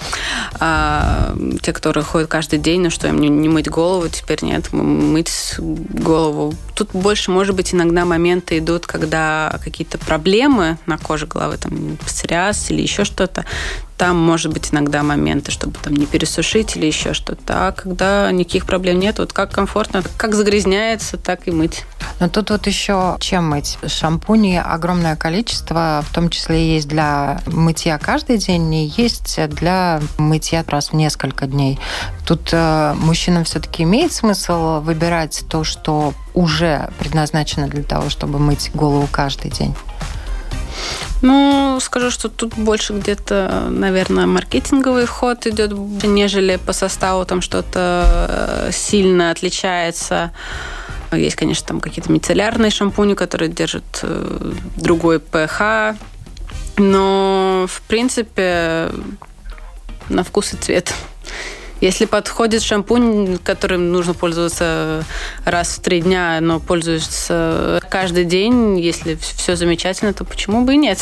А 0.60 1.36
те, 1.62 1.74
которые 1.74 2.04
ходят 2.04 2.30
каждый 2.30 2.60
день, 2.60 2.82
ну 2.82 2.90
что 2.90 3.08
им 3.08 3.20
не, 3.20 3.28
не 3.28 3.50
мыть 3.50 3.70
голову, 3.70 4.08
теперь 4.08 4.40
нет, 4.42 4.72
мыть 4.72 5.56
голову. 5.58 6.54
Тут 6.76 6.92
больше, 6.94 7.32
может 7.32 7.56
быть, 7.56 7.74
иногда 7.74 8.06
моменты 8.06 8.60
идут, 8.60 8.86
когда 8.86 9.60
какие-то 9.64 9.98
проблемы 9.98 10.78
на 10.86 10.98
коже 10.98 11.28
головы, 11.28 11.58
там, 11.58 11.98
псориаз 12.06 12.72
или 12.72 12.82
еще 12.82 13.04
что-то, 13.04 13.46
там, 13.98 14.18
может 14.18 14.54
быть, 14.54 14.70
иногда 14.72 15.02
моменты, 15.04 15.52
чтобы 15.52 15.78
там 15.82 15.96
не 15.96 16.06
пересушить 16.06 16.76
или 16.76 16.86
еще 16.86 17.14
что-то. 17.14 17.68
А 17.68 17.72
когда 17.72 18.32
никаких 18.32 18.66
проблем 18.66 19.00
нет, 19.00 19.18
вот 19.18 19.34
как 19.34 19.52
комфортно, 19.52 20.04
как 20.18 20.36
загрязняется, 20.36 21.18
так 21.18 21.48
и 21.48 21.52
мыть. 21.52 21.84
Но 22.20 22.30
тут 22.30 22.52
вот 22.52 22.68
еще 22.68 23.18
чем 23.20 23.50
мыть? 23.50 23.78
Шампуней 23.86 24.62
огромное 24.62 25.16
количество, 25.16 26.04
в 26.08 26.14
том 26.14 26.30
числе 26.30 26.76
есть 26.76 26.88
для 26.88 27.42
мытья 27.48 27.98
каждый 27.98 28.38
день, 28.38 28.74
и 28.74 28.86
есть 28.86 29.40
для 29.50 30.00
мытья 30.18 30.64
раз 30.68 30.90
в 30.90 30.94
несколько 30.94 31.48
дней. 31.48 31.80
Тут 32.26 32.50
э, 32.52 32.94
мужчинам 32.98 33.46
все-таки 33.46 33.84
имеет 33.84 34.14
смысл 34.14 34.80
выбирать 34.82 35.44
то, 35.50 35.64
что 35.64 36.14
уже 36.34 36.90
предназначено 37.00 37.68
для 37.68 37.84
того, 37.84 38.10
чтобы 38.10 38.38
мыть 38.38 38.72
голову 38.74 39.08
каждый 39.12 39.50
день. 39.50 39.76
Ну, 41.22 41.80
скажу, 41.82 42.12
что 42.12 42.30
тут 42.30 42.56
больше 42.56 42.94
где-то, 42.94 43.68
наверное, 43.70 44.26
маркетинговый 44.28 45.06
ход 45.06 45.48
идет, 45.48 45.72
нежели 46.04 46.58
по 46.58 46.74
составу 46.74 47.26
там 47.26 47.42
что-то 47.42 48.68
э, 48.68 48.72
сильно 48.72 49.32
отличается. 49.32 50.32
Есть, 51.12 51.36
конечно, 51.36 51.68
там 51.68 51.80
какие-то 51.80 52.12
мицеллярные 52.12 52.70
шампуни, 52.70 53.14
которые 53.14 53.50
держат 53.50 53.84
э, 54.04 54.52
другой 54.76 55.18
pH, 55.18 55.96
но, 56.78 57.66
в 57.68 57.82
принципе, 57.88 58.92
на 60.10 60.24
вкус 60.24 60.54
и 60.54 60.58
цвет. 60.58 60.94
Если 61.82 62.06
подходит 62.06 62.64
шампунь, 62.64 63.38
которым 63.44 63.92
нужно 63.92 64.14
пользоваться 64.14 65.04
раз 65.46 65.70
в 65.78 65.82
три 65.82 66.02
дня, 66.02 66.40
но 66.42 66.60
пользуешься 66.60 67.80
каждый 67.90 68.26
день, 68.26 68.80
если 68.80 69.16
все 69.16 69.56
замечательно, 69.56 70.14
то 70.14 70.24
почему 70.24 70.66
бы 70.66 70.74
и 70.74 70.78
нет? 70.78 71.00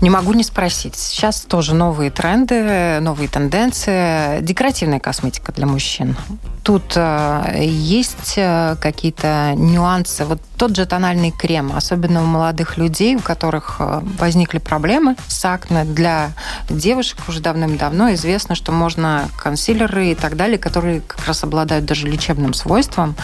Не 0.00 0.10
могу 0.10 0.32
не 0.32 0.44
спросить. 0.44 0.96
Сейчас 0.96 1.40
тоже 1.40 1.74
новые 1.74 2.10
тренды, 2.10 3.00
новые 3.00 3.28
тенденции. 3.28 4.40
Декоративная 4.42 5.00
косметика 5.00 5.50
для 5.52 5.66
мужчин. 5.66 6.16
Тут 6.64 6.94
э, 6.96 7.58
есть 7.60 8.34
э, 8.36 8.76
какие-то 8.80 9.52
нюансы. 9.54 10.24
Вот 10.24 10.40
тот 10.56 10.74
же 10.74 10.86
тональный 10.86 11.30
крем, 11.30 11.70
особенно 11.76 12.22
у 12.22 12.26
молодых 12.26 12.78
людей, 12.78 13.16
у 13.16 13.20
которых 13.20 13.76
э, 13.80 14.00
возникли 14.18 14.56
проблемы 14.56 15.14
с 15.28 15.44
акне, 15.44 15.84
для 15.84 16.30
девушек 16.70 17.18
уже 17.28 17.40
давным-давно 17.40 18.14
известно, 18.14 18.54
что 18.54 18.72
можно 18.72 19.28
консилеры 19.36 20.12
и 20.12 20.14
так 20.14 20.38
далее, 20.38 20.56
которые 20.56 21.02
как 21.02 21.26
раз 21.26 21.44
обладают 21.44 21.84
даже 21.84 22.06
лечебным 22.06 22.54
свойством 22.54 23.14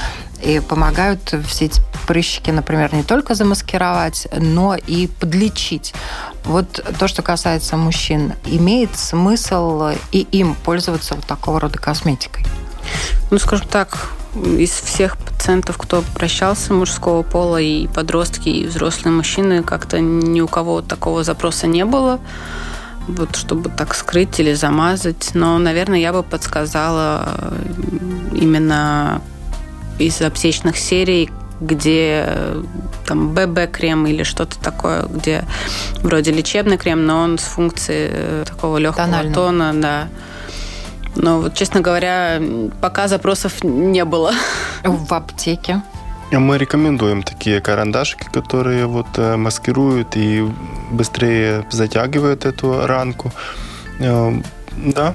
и 0.43 0.61
помогают 0.61 1.35
все 1.49 1.65
эти 1.65 1.81
прыщики, 2.07 2.51
например, 2.51 2.93
не 2.93 3.05
только 3.05 3.35
замаскировать, 3.35 4.29
но 4.37 4.75
и 4.75 5.07
подлечить. 5.07 5.95
Вот 6.45 6.85
то, 6.99 7.09
что 7.09 7.23
касается 7.23 7.79
мужчин, 7.79 8.35
имеет 8.45 8.99
смысл 8.99 9.93
и 10.13 10.27
им 10.31 10.55
пользоваться 10.57 11.15
вот 11.15 11.25
такого 11.25 11.59
рода 11.59 11.79
косметикой? 11.79 12.45
Ну, 13.31 13.39
скажем 13.39 13.67
так, 13.69 14.11
из 14.35 14.71
всех 14.71 15.17
пациентов, 15.17 15.79
кто 15.79 16.03
прощался 16.15 16.73
мужского 16.73 17.23
пола, 17.23 17.61
и 17.61 17.87
подростки, 17.87 18.49
и 18.49 18.67
взрослые 18.67 19.15
мужчины, 19.15 19.63
как-то 19.63 20.01
ни 20.01 20.41
у 20.41 20.49
кого 20.49 20.83
такого 20.83 21.25
запроса 21.25 21.67
не 21.67 21.85
было 21.85 22.21
вот 23.09 23.37
чтобы 23.37 23.71
так 23.71 23.95
скрыть 23.95 24.39
или 24.41 24.53
замазать. 24.53 25.31
Но, 25.35 25.59
наверное, 25.59 25.99
я 25.99 26.13
бы 26.13 26.23
подсказала 26.23 27.53
именно 28.33 29.21
из 29.99 30.21
аптечных 30.21 30.79
серий, 30.79 31.31
где 31.61 32.27
там 33.07 33.35
ББ-крем 33.35 34.07
или 34.07 34.23
что-то 34.23 34.59
такое, 34.59 35.03
где 35.03 35.45
вроде 36.03 36.33
лечебный 36.33 36.79
крем, 36.79 37.05
но 37.05 37.21
он 37.21 37.39
с 37.39 37.43
функцией 37.43 38.11
э, 38.13 38.45
такого 38.47 38.79
легкого 38.79 39.07
Тональный. 39.07 39.35
тона, 39.35 39.73
да. 39.75 40.09
Но 41.17 41.41
вот, 41.41 41.55
честно 41.55 41.81
говоря, 41.81 42.41
пока 42.81 43.09
запросов 43.09 43.65
не 43.65 44.05
было. 44.05 44.33
В 44.85 45.13
аптеке? 45.13 45.83
Мы 46.33 46.59
рекомендуем 46.59 47.23
такие 47.23 47.61
карандашики, 47.61 48.29
которые 48.33 48.87
вот 48.87 49.09
э, 49.17 49.37
маскируют 49.37 50.17
и 50.17 50.49
быстрее 50.91 51.67
затягивают 51.71 52.45
эту 52.45 52.87
ранку. 52.87 53.33
Э, 53.99 54.33
да. 54.77 55.15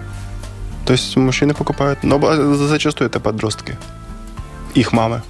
То 0.86 0.93
есть 0.93 1.15
мужчины 1.15 1.53
покупают, 1.53 2.03
но 2.03 2.19
зачастую 2.55 3.10
это 3.10 3.19
подростки. 3.19 3.77
Их 4.73 4.91
мамы. 4.91 5.21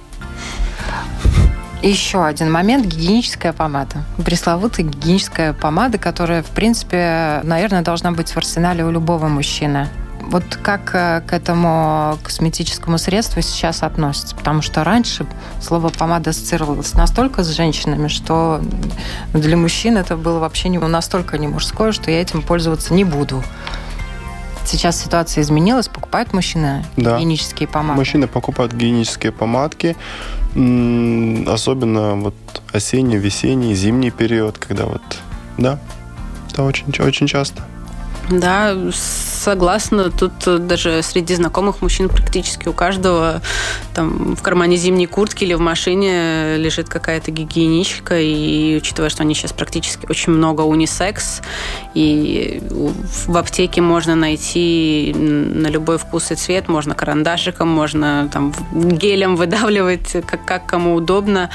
Еще 1.82 2.24
один 2.24 2.50
момент– 2.50 2.86
гигиеническая 2.86 3.52
помада. 3.52 4.04
Пресловутая 4.24 4.86
гигиеническая 4.86 5.52
помада, 5.52 5.98
которая, 5.98 6.42
в 6.42 6.50
принципе, 6.50 7.40
наверное, 7.44 7.82
должна 7.82 8.10
быть 8.10 8.30
в 8.30 8.36
арсенале 8.36 8.84
у 8.84 8.90
любого 8.90 9.28
мужчины. 9.28 9.88
Вот 10.26 10.44
как 10.60 10.90
э, 10.94 11.22
к 11.26 11.32
этому 11.32 12.18
косметическому 12.22 12.98
средству 12.98 13.40
сейчас 13.42 13.82
относится? 13.82 14.34
Потому 14.34 14.60
что 14.60 14.82
раньше 14.82 15.24
слово 15.60 15.88
помада 15.88 16.30
ассоциировалось 16.30 16.94
настолько 16.94 17.44
с 17.44 17.48
женщинами, 17.48 18.08
что 18.08 18.60
для 19.32 19.56
мужчин 19.56 19.96
это 19.96 20.16
было 20.16 20.40
вообще 20.40 20.68
не, 20.68 20.78
настолько 20.78 21.38
не 21.38 21.46
мужское, 21.46 21.92
что 21.92 22.10
я 22.10 22.20
этим 22.20 22.42
пользоваться 22.42 22.92
не 22.92 23.04
буду. 23.04 23.42
Сейчас 24.64 25.00
ситуация 25.00 25.42
изменилась, 25.42 25.86
покупают 25.86 26.32
мужчины 26.32 26.84
да. 26.96 27.14
гигиенические 27.14 27.68
помады? 27.68 28.00
Мужчины 28.00 28.26
покупают 28.26 28.72
гигиенические 28.72 29.30
помадки, 29.30 29.96
особенно 30.54 32.16
вот 32.16 32.34
осенний, 32.72 33.16
весенний, 33.16 33.76
зимний 33.76 34.10
период, 34.10 34.58
когда 34.58 34.86
вот, 34.86 35.02
да, 35.56 35.78
это 36.50 36.64
очень, 36.64 36.86
очень 36.98 37.28
часто. 37.28 37.62
Да, 38.28 38.74
согласна. 39.46 40.10
Тут 40.10 40.32
э, 40.46 40.58
даже 40.58 41.02
среди 41.02 41.36
знакомых 41.36 41.80
мужчин 41.80 42.08
практически 42.08 42.66
у 42.68 42.72
каждого 42.72 43.40
там 43.94 44.34
в 44.34 44.42
кармане 44.42 44.76
зимней 44.76 45.06
куртки 45.06 45.44
или 45.44 45.54
в 45.54 45.60
машине 45.60 46.56
лежит 46.56 46.88
какая-то 46.88 47.30
гигиеничка. 47.30 48.18
И 48.18 48.76
учитывая, 48.76 49.08
что 49.08 49.22
они 49.22 49.34
сейчас 49.34 49.52
практически 49.52 50.04
очень 50.08 50.32
много 50.32 50.62
унисекс, 50.62 51.42
и 51.94 52.60
в 53.26 53.36
аптеке 53.36 53.80
можно 53.82 54.16
найти 54.16 55.14
на 55.16 55.68
любой 55.68 55.98
вкус 55.98 56.32
и 56.32 56.34
цвет, 56.34 56.66
можно 56.68 56.96
карандашиком, 56.96 57.68
можно 57.68 58.28
там 58.32 58.52
гелем 58.72 59.36
выдавливать, 59.36 60.10
как, 60.26 60.44
как 60.44 60.66
кому 60.66 60.96
удобно. 60.96 61.50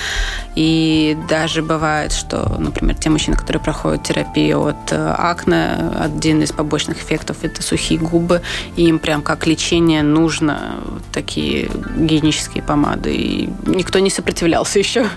И 0.55 1.17
даже 1.29 1.61
бывает, 1.61 2.13
что, 2.13 2.55
например, 2.57 2.95
те 2.95 3.09
мужчины, 3.09 3.35
которые 3.35 3.61
проходят 3.61 4.03
терапию 4.03 4.65
от 4.65 4.91
э, 4.91 5.15
акне, 5.17 5.91
один 5.99 6.41
из 6.41 6.53
побочных 6.53 6.97
эффектов 7.03 7.43
это 7.43 7.61
сухие 7.61 7.80
сухие 7.81 7.99
губы, 7.99 8.41
и 8.75 8.85
им 8.85 8.99
прям 8.99 9.21
как 9.21 9.47
лечение 9.47 10.03
нужно 10.03 10.75
такие 11.11 11.69
гигиенические 11.97 12.63
помады. 12.63 13.13
И 13.13 13.49
никто 13.65 13.99
не 13.99 14.09
сопротивлялся 14.09 14.79
еще. 14.85 15.07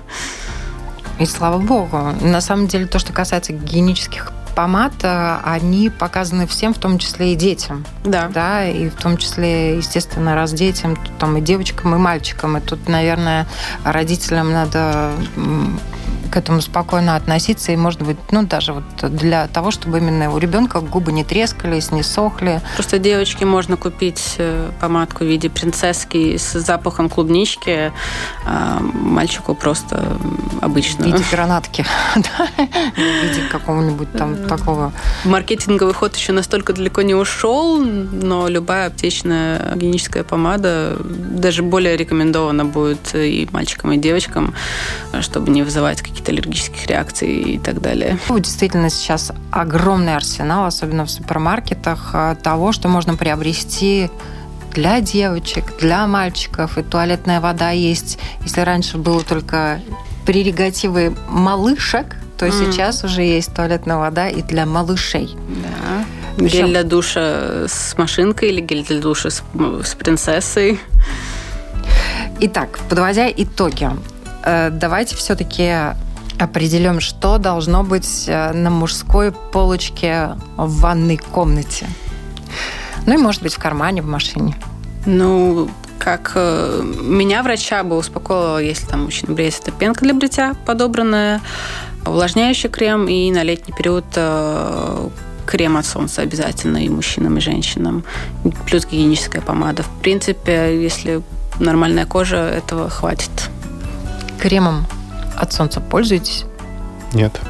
И 1.21 1.27
слава 1.27 1.59
богу. 1.59 2.13
На 2.23 2.41
самом 2.41 2.67
деле, 2.67 2.87
то, 2.87 2.99
что 2.99 3.13
касается 3.13 3.53
гигиенических 3.53 4.33
помад, 4.57 4.93
э, 5.03 5.39
они 5.45 5.91
показаны 5.91 6.47
всем, 6.47 6.75
в 6.75 6.79
том 6.79 6.99
числе 6.99 7.33
и 7.33 7.37
детям. 7.37 7.85
Да. 8.05 8.29
Да, 8.33 8.67
и 8.67 8.89
в 8.89 8.95
том 8.95 9.17
числе, 9.17 9.77
естественно, 9.77 10.35
раз 10.35 10.53
детям, 10.53 10.97
там 11.19 11.37
и 11.37 11.41
девочкам, 11.41 11.95
и 11.95 11.99
мальчикам. 11.99 12.57
И 12.57 12.61
тут, 12.61 12.89
наверное, 12.89 13.47
родителям 13.85 14.53
надо 14.53 15.13
к 16.35 16.37
этому 16.37 16.61
спокойно 16.61 17.15
относиться. 17.15 17.71
И, 17.71 17.77
может 17.77 18.03
быть, 18.03 18.17
ну, 18.33 18.43
даже 18.43 18.73
вот 18.73 18.83
для 19.15 19.47
того, 19.47 19.71
чтобы 19.71 19.99
именно 19.99 20.33
у 20.33 20.39
ребенка 20.39 20.81
губы 20.81 21.13
не 21.13 21.23
трескались, 21.23 21.93
не 21.93 22.03
сохли. 22.03 22.61
Просто 22.75 22.99
девочке 22.99 23.45
можно 23.45 23.77
купить 23.77 24.35
э, 24.39 24.71
помадку 24.81 25.23
в 25.23 25.29
виде 25.29 25.49
принцесски 25.49 26.37
с 26.37 26.59
запахом 26.59 27.09
клубнички, 27.09 27.93
а 28.45 28.81
мальчику 28.81 29.55
просто 29.55 30.19
обычно. 30.61 31.05
В 31.05 31.07
виде 31.07 31.25
гранатки. 31.31 31.87
В 32.17 32.99
виде 32.99 33.43
какого-нибудь 33.49 34.13
там 34.13 34.49
такого. 34.49 34.93
Маркетинговый 35.25 35.95
ход 35.95 36.17
еще 36.17 36.33
настолько 36.33 36.73
далеко 36.73 37.03
не 37.03 37.15
ушел, 37.15 37.79
но 37.79 38.49
любая 38.49 38.89
аптечная 38.89 39.75
гигиеническая 39.75 40.25
помада 40.25 40.97
даже 40.99 41.63
более 41.63 41.97
рекомендована 41.97 42.65
будет 42.65 43.15
и 43.15 43.49
мальчикам, 43.53 43.93
и 43.93 43.99
девочкам, 43.99 44.53
чтобы 45.21 45.53
не 45.53 45.63
вызывать 45.63 46.03
какие-то 46.03 46.24
каких-то 46.25 46.33
аллергических 46.33 46.87
реакций 46.87 47.29
и 47.29 47.59
так 47.59 47.81
далее. 47.81 48.19
Действительно, 48.29 48.91
сейчас 48.91 49.33
огромный 49.51 50.17
арсенал, 50.17 50.67
особенно 50.67 51.05
в 51.05 51.11
супермаркетах, 51.11 52.11
э, 52.15 52.37
того, 52.43 52.73
что 52.73 52.89
можно 52.89 53.17
приобрести 53.17 54.11
для 54.73 55.01
девочек, 55.01 55.65
для 55.81 56.07
мальчиков. 56.07 56.79
И 56.79 56.83
туалетная 56.83 57.41
вода 57.41 57.71
есть. 57.71 58.19
Если 58.43 58.61
раньше 58.61 58.99
было 58.99 59.23
только 59.23 59.81
прерогативы 60.27 61.15
малышек, 61.29 62.17
то 62.39 62.47
mm. 62.47 62.53
сейчас 62.53 63.05
уже 63.05 63.23
есть 63.23 63.55
туалетная 63.55 63.97
вода 63.97 64.29
и 64.29 64.43
для 64.43 64.67
малышей. 64.67 65.37
Да. 65.49 66.05
Причем... 66.37 66.67
Гель 66.67 66.71
для 66.71 66.83
душа 66.83 67.69
с 67.69 67.97
машинкой 67.97 68.49
или 68.49 68.61
гель 68.61 68.85
для 68.85 69.01
душа 69.01 69.31
с, 69.31 69.43
с 69.85 69.95
принцессой. 69.95 70.81
Итак, 72.41 72.81
подводя 72.89 73.31
итоги, 73.31 73.89
э, 74.43 74.71
давайте 74.73 75.15
все-таки 75.15 75.95
определим, 76.39 77.01
что 77.01 77.39
должно 77.39 77.83
быть 77.83 78.25
э, 78.27 78.53
на 78.53 78.71
мужской 78.71 79.33
полочке 79.33 80.31
в 80.57 80.81
ванной 80.81 81.17
комнате. 81.17 81.87
Ну 83.07 83.15
и, 83.15 83.17
может 83.17 83.43
быть, 83.43 83.55
в 83.55 83.59
кармане, 83.59 84.03
в 84.03 84.07
машине. 84.07 84.57
Ну, 85.07 85.69
как 85.99 86.33
э, 86.35 86.83
меня 87.03 87.43
врача 87.43 87.83
бы 87.85 87.97
успокоила, 87.97 88.59
если 88.59 88.87
там 88.87 89.05
мужчина 89.05 89.33
бреется, 89.33 89.63
это 89.63 89.73
пенка 89.73 90.05
для 90.05 90.15
бритья 90.15 90.55
подобранная, 90.67 91.41
увлажняющий 92.07 92.69
крем 92.69 93.09
и 93.09 93.31
на 93.31 93.43
летний 93.43 93.75
период 93.75 94.05
э, 94.17 95.09
крем 95.47 95.77
от 95.77 95.87
солнца 95.87 96.23
обязательно 96.23 96.79
и 96.79 96.89
мужчинам, 96.89 97.37
и 97.37 97.41
женщинам. 97.41 98.05
Плюс 98.67 98.87
гигиеническая 98.87 99.43
помада. 99.43 99.83
В 99.83 99.91
принципе, 100.03 100.83
если 100.83 101.23
нормальная 101.61 102.07
кожа, 102.07 102.37
этого 102.37 102.89
хватит. 102.89 103.31
Кремом 104.41 104.87
от 105.37 105.53
солнца 105.53 105.81
пользуетесь? 105.81 106.45
Нет. 107.13 107.41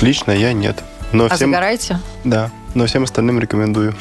Лично 0.00 0.32
я 0.32 0.52
нет. 0.52 0.82
Но 1.12 1.26
а 1.26 1.34
всем... 1.34 1.50
загораете? 1.50 2.00
Да. 2.24 2.50
Но 2.74 2.86
всем 2.86 3.04
остальным 3.04 3.38
рекомендую. 3.38 3.94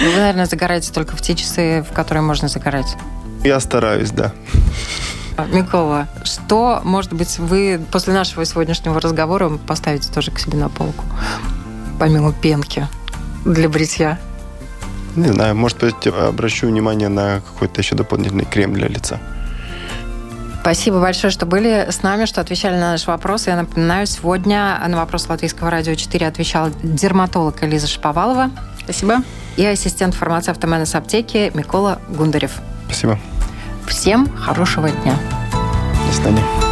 Вы, 0.00 0.16
наверное, 0.16 0.46
загораете 0.46 0.92
только 0.92 1.16
в 1.16 1.20
те 1.20 1.34
часы, 1.34 1.84
в 1.88 1.92
которые 1.92 2.22
можно 2.22 2.48
загорать. 2.48 2.96
Я 3.44 3.60
стараюсь, 3.60 4.10
да. 4.10 4.32
Микола, 5.52 6.08
что, 6.24 6.80
может 6.84 7.12
быть, 7.12 7.38
вы 7.38 7.80
после 7.90 8.12
нашего 8.12 8.44
сегодняшнего 8.44 9.00
разговора 9.00 9.50
поставите 9.66 10.12
тоже 10.12 10.30
к 10.30 10.38
себе 10.38 10.58
на 10.58 10.68
полку, 10.68 11.04
помимо 11.98 12.32
пенки 12.32 12.86
для 13.44 13.68
бритья? 13.68 14.18
Не 15.16 15.28
знаю, 15.32 15.56
может 15.56 15.78
быть, 15.78 16.06
обращу 16.06 16.66
внимание 16.66 17.08
на 17.08 17.40
какой-то 17.40 17.80
еще 17.80 17.94
дополнительный 17.96 18.44
крем 18.44 18.74
для 18.74 18.88
лица. 18.88 19.18
Спасибо 20.60 21.00
большое, 21.00 21.30
что 21.30 21.46
были 21.46 21.88
с 21.90 22.02
нами, 22.02 22.26
что 22.26 22.40
отвечали 22.42 22.74
на 22.74 22.92
наши 22.92 23.06
вопросы. 23.06 23.50
Я 23.50 23.56
напоминаю, 23.56 24.06
сегодня 24.06 24.78
на 24.86 24.98
вопрос 24.98 25.28
Латвийского 25.28 25.70
радио 25.70 25.94
4 25.94 26.26
отвечала 26.26 26.70
дерматолог 26.82 27.62
Элиза 27.64 27.86
Шаповалова. 27.86 28.50
Спасибо. 28.78 29.22
И 29.56 29.64
ассистент 29.64 30.14
фармацевта 30.14 30.66
МНС 30.66 30.94
аптеки 30.94 31.50
Микола 31.54 31.98
Гундарев. 32.08 32.60
Спасибо. 32.86 33.18
Всем 33.86 34.28
хорошего 34.36 34.90
дня. 34.90 35.16
До 36.06 36.14
свидания. 36.14 36.69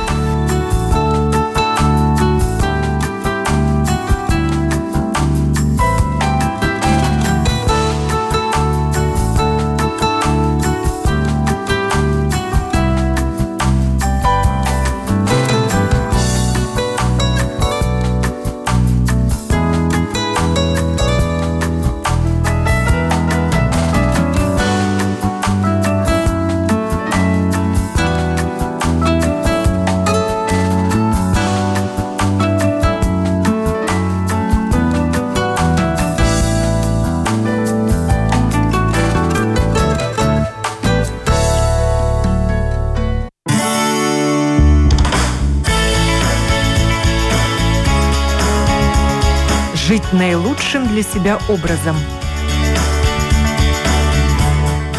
Наилучшим 50.59 50.89
для 50.89 51.03
себя 51.05 51.39
образом. 51.49 51.97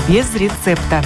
Без 0.07 0.33
рецепта. 0.35 1.03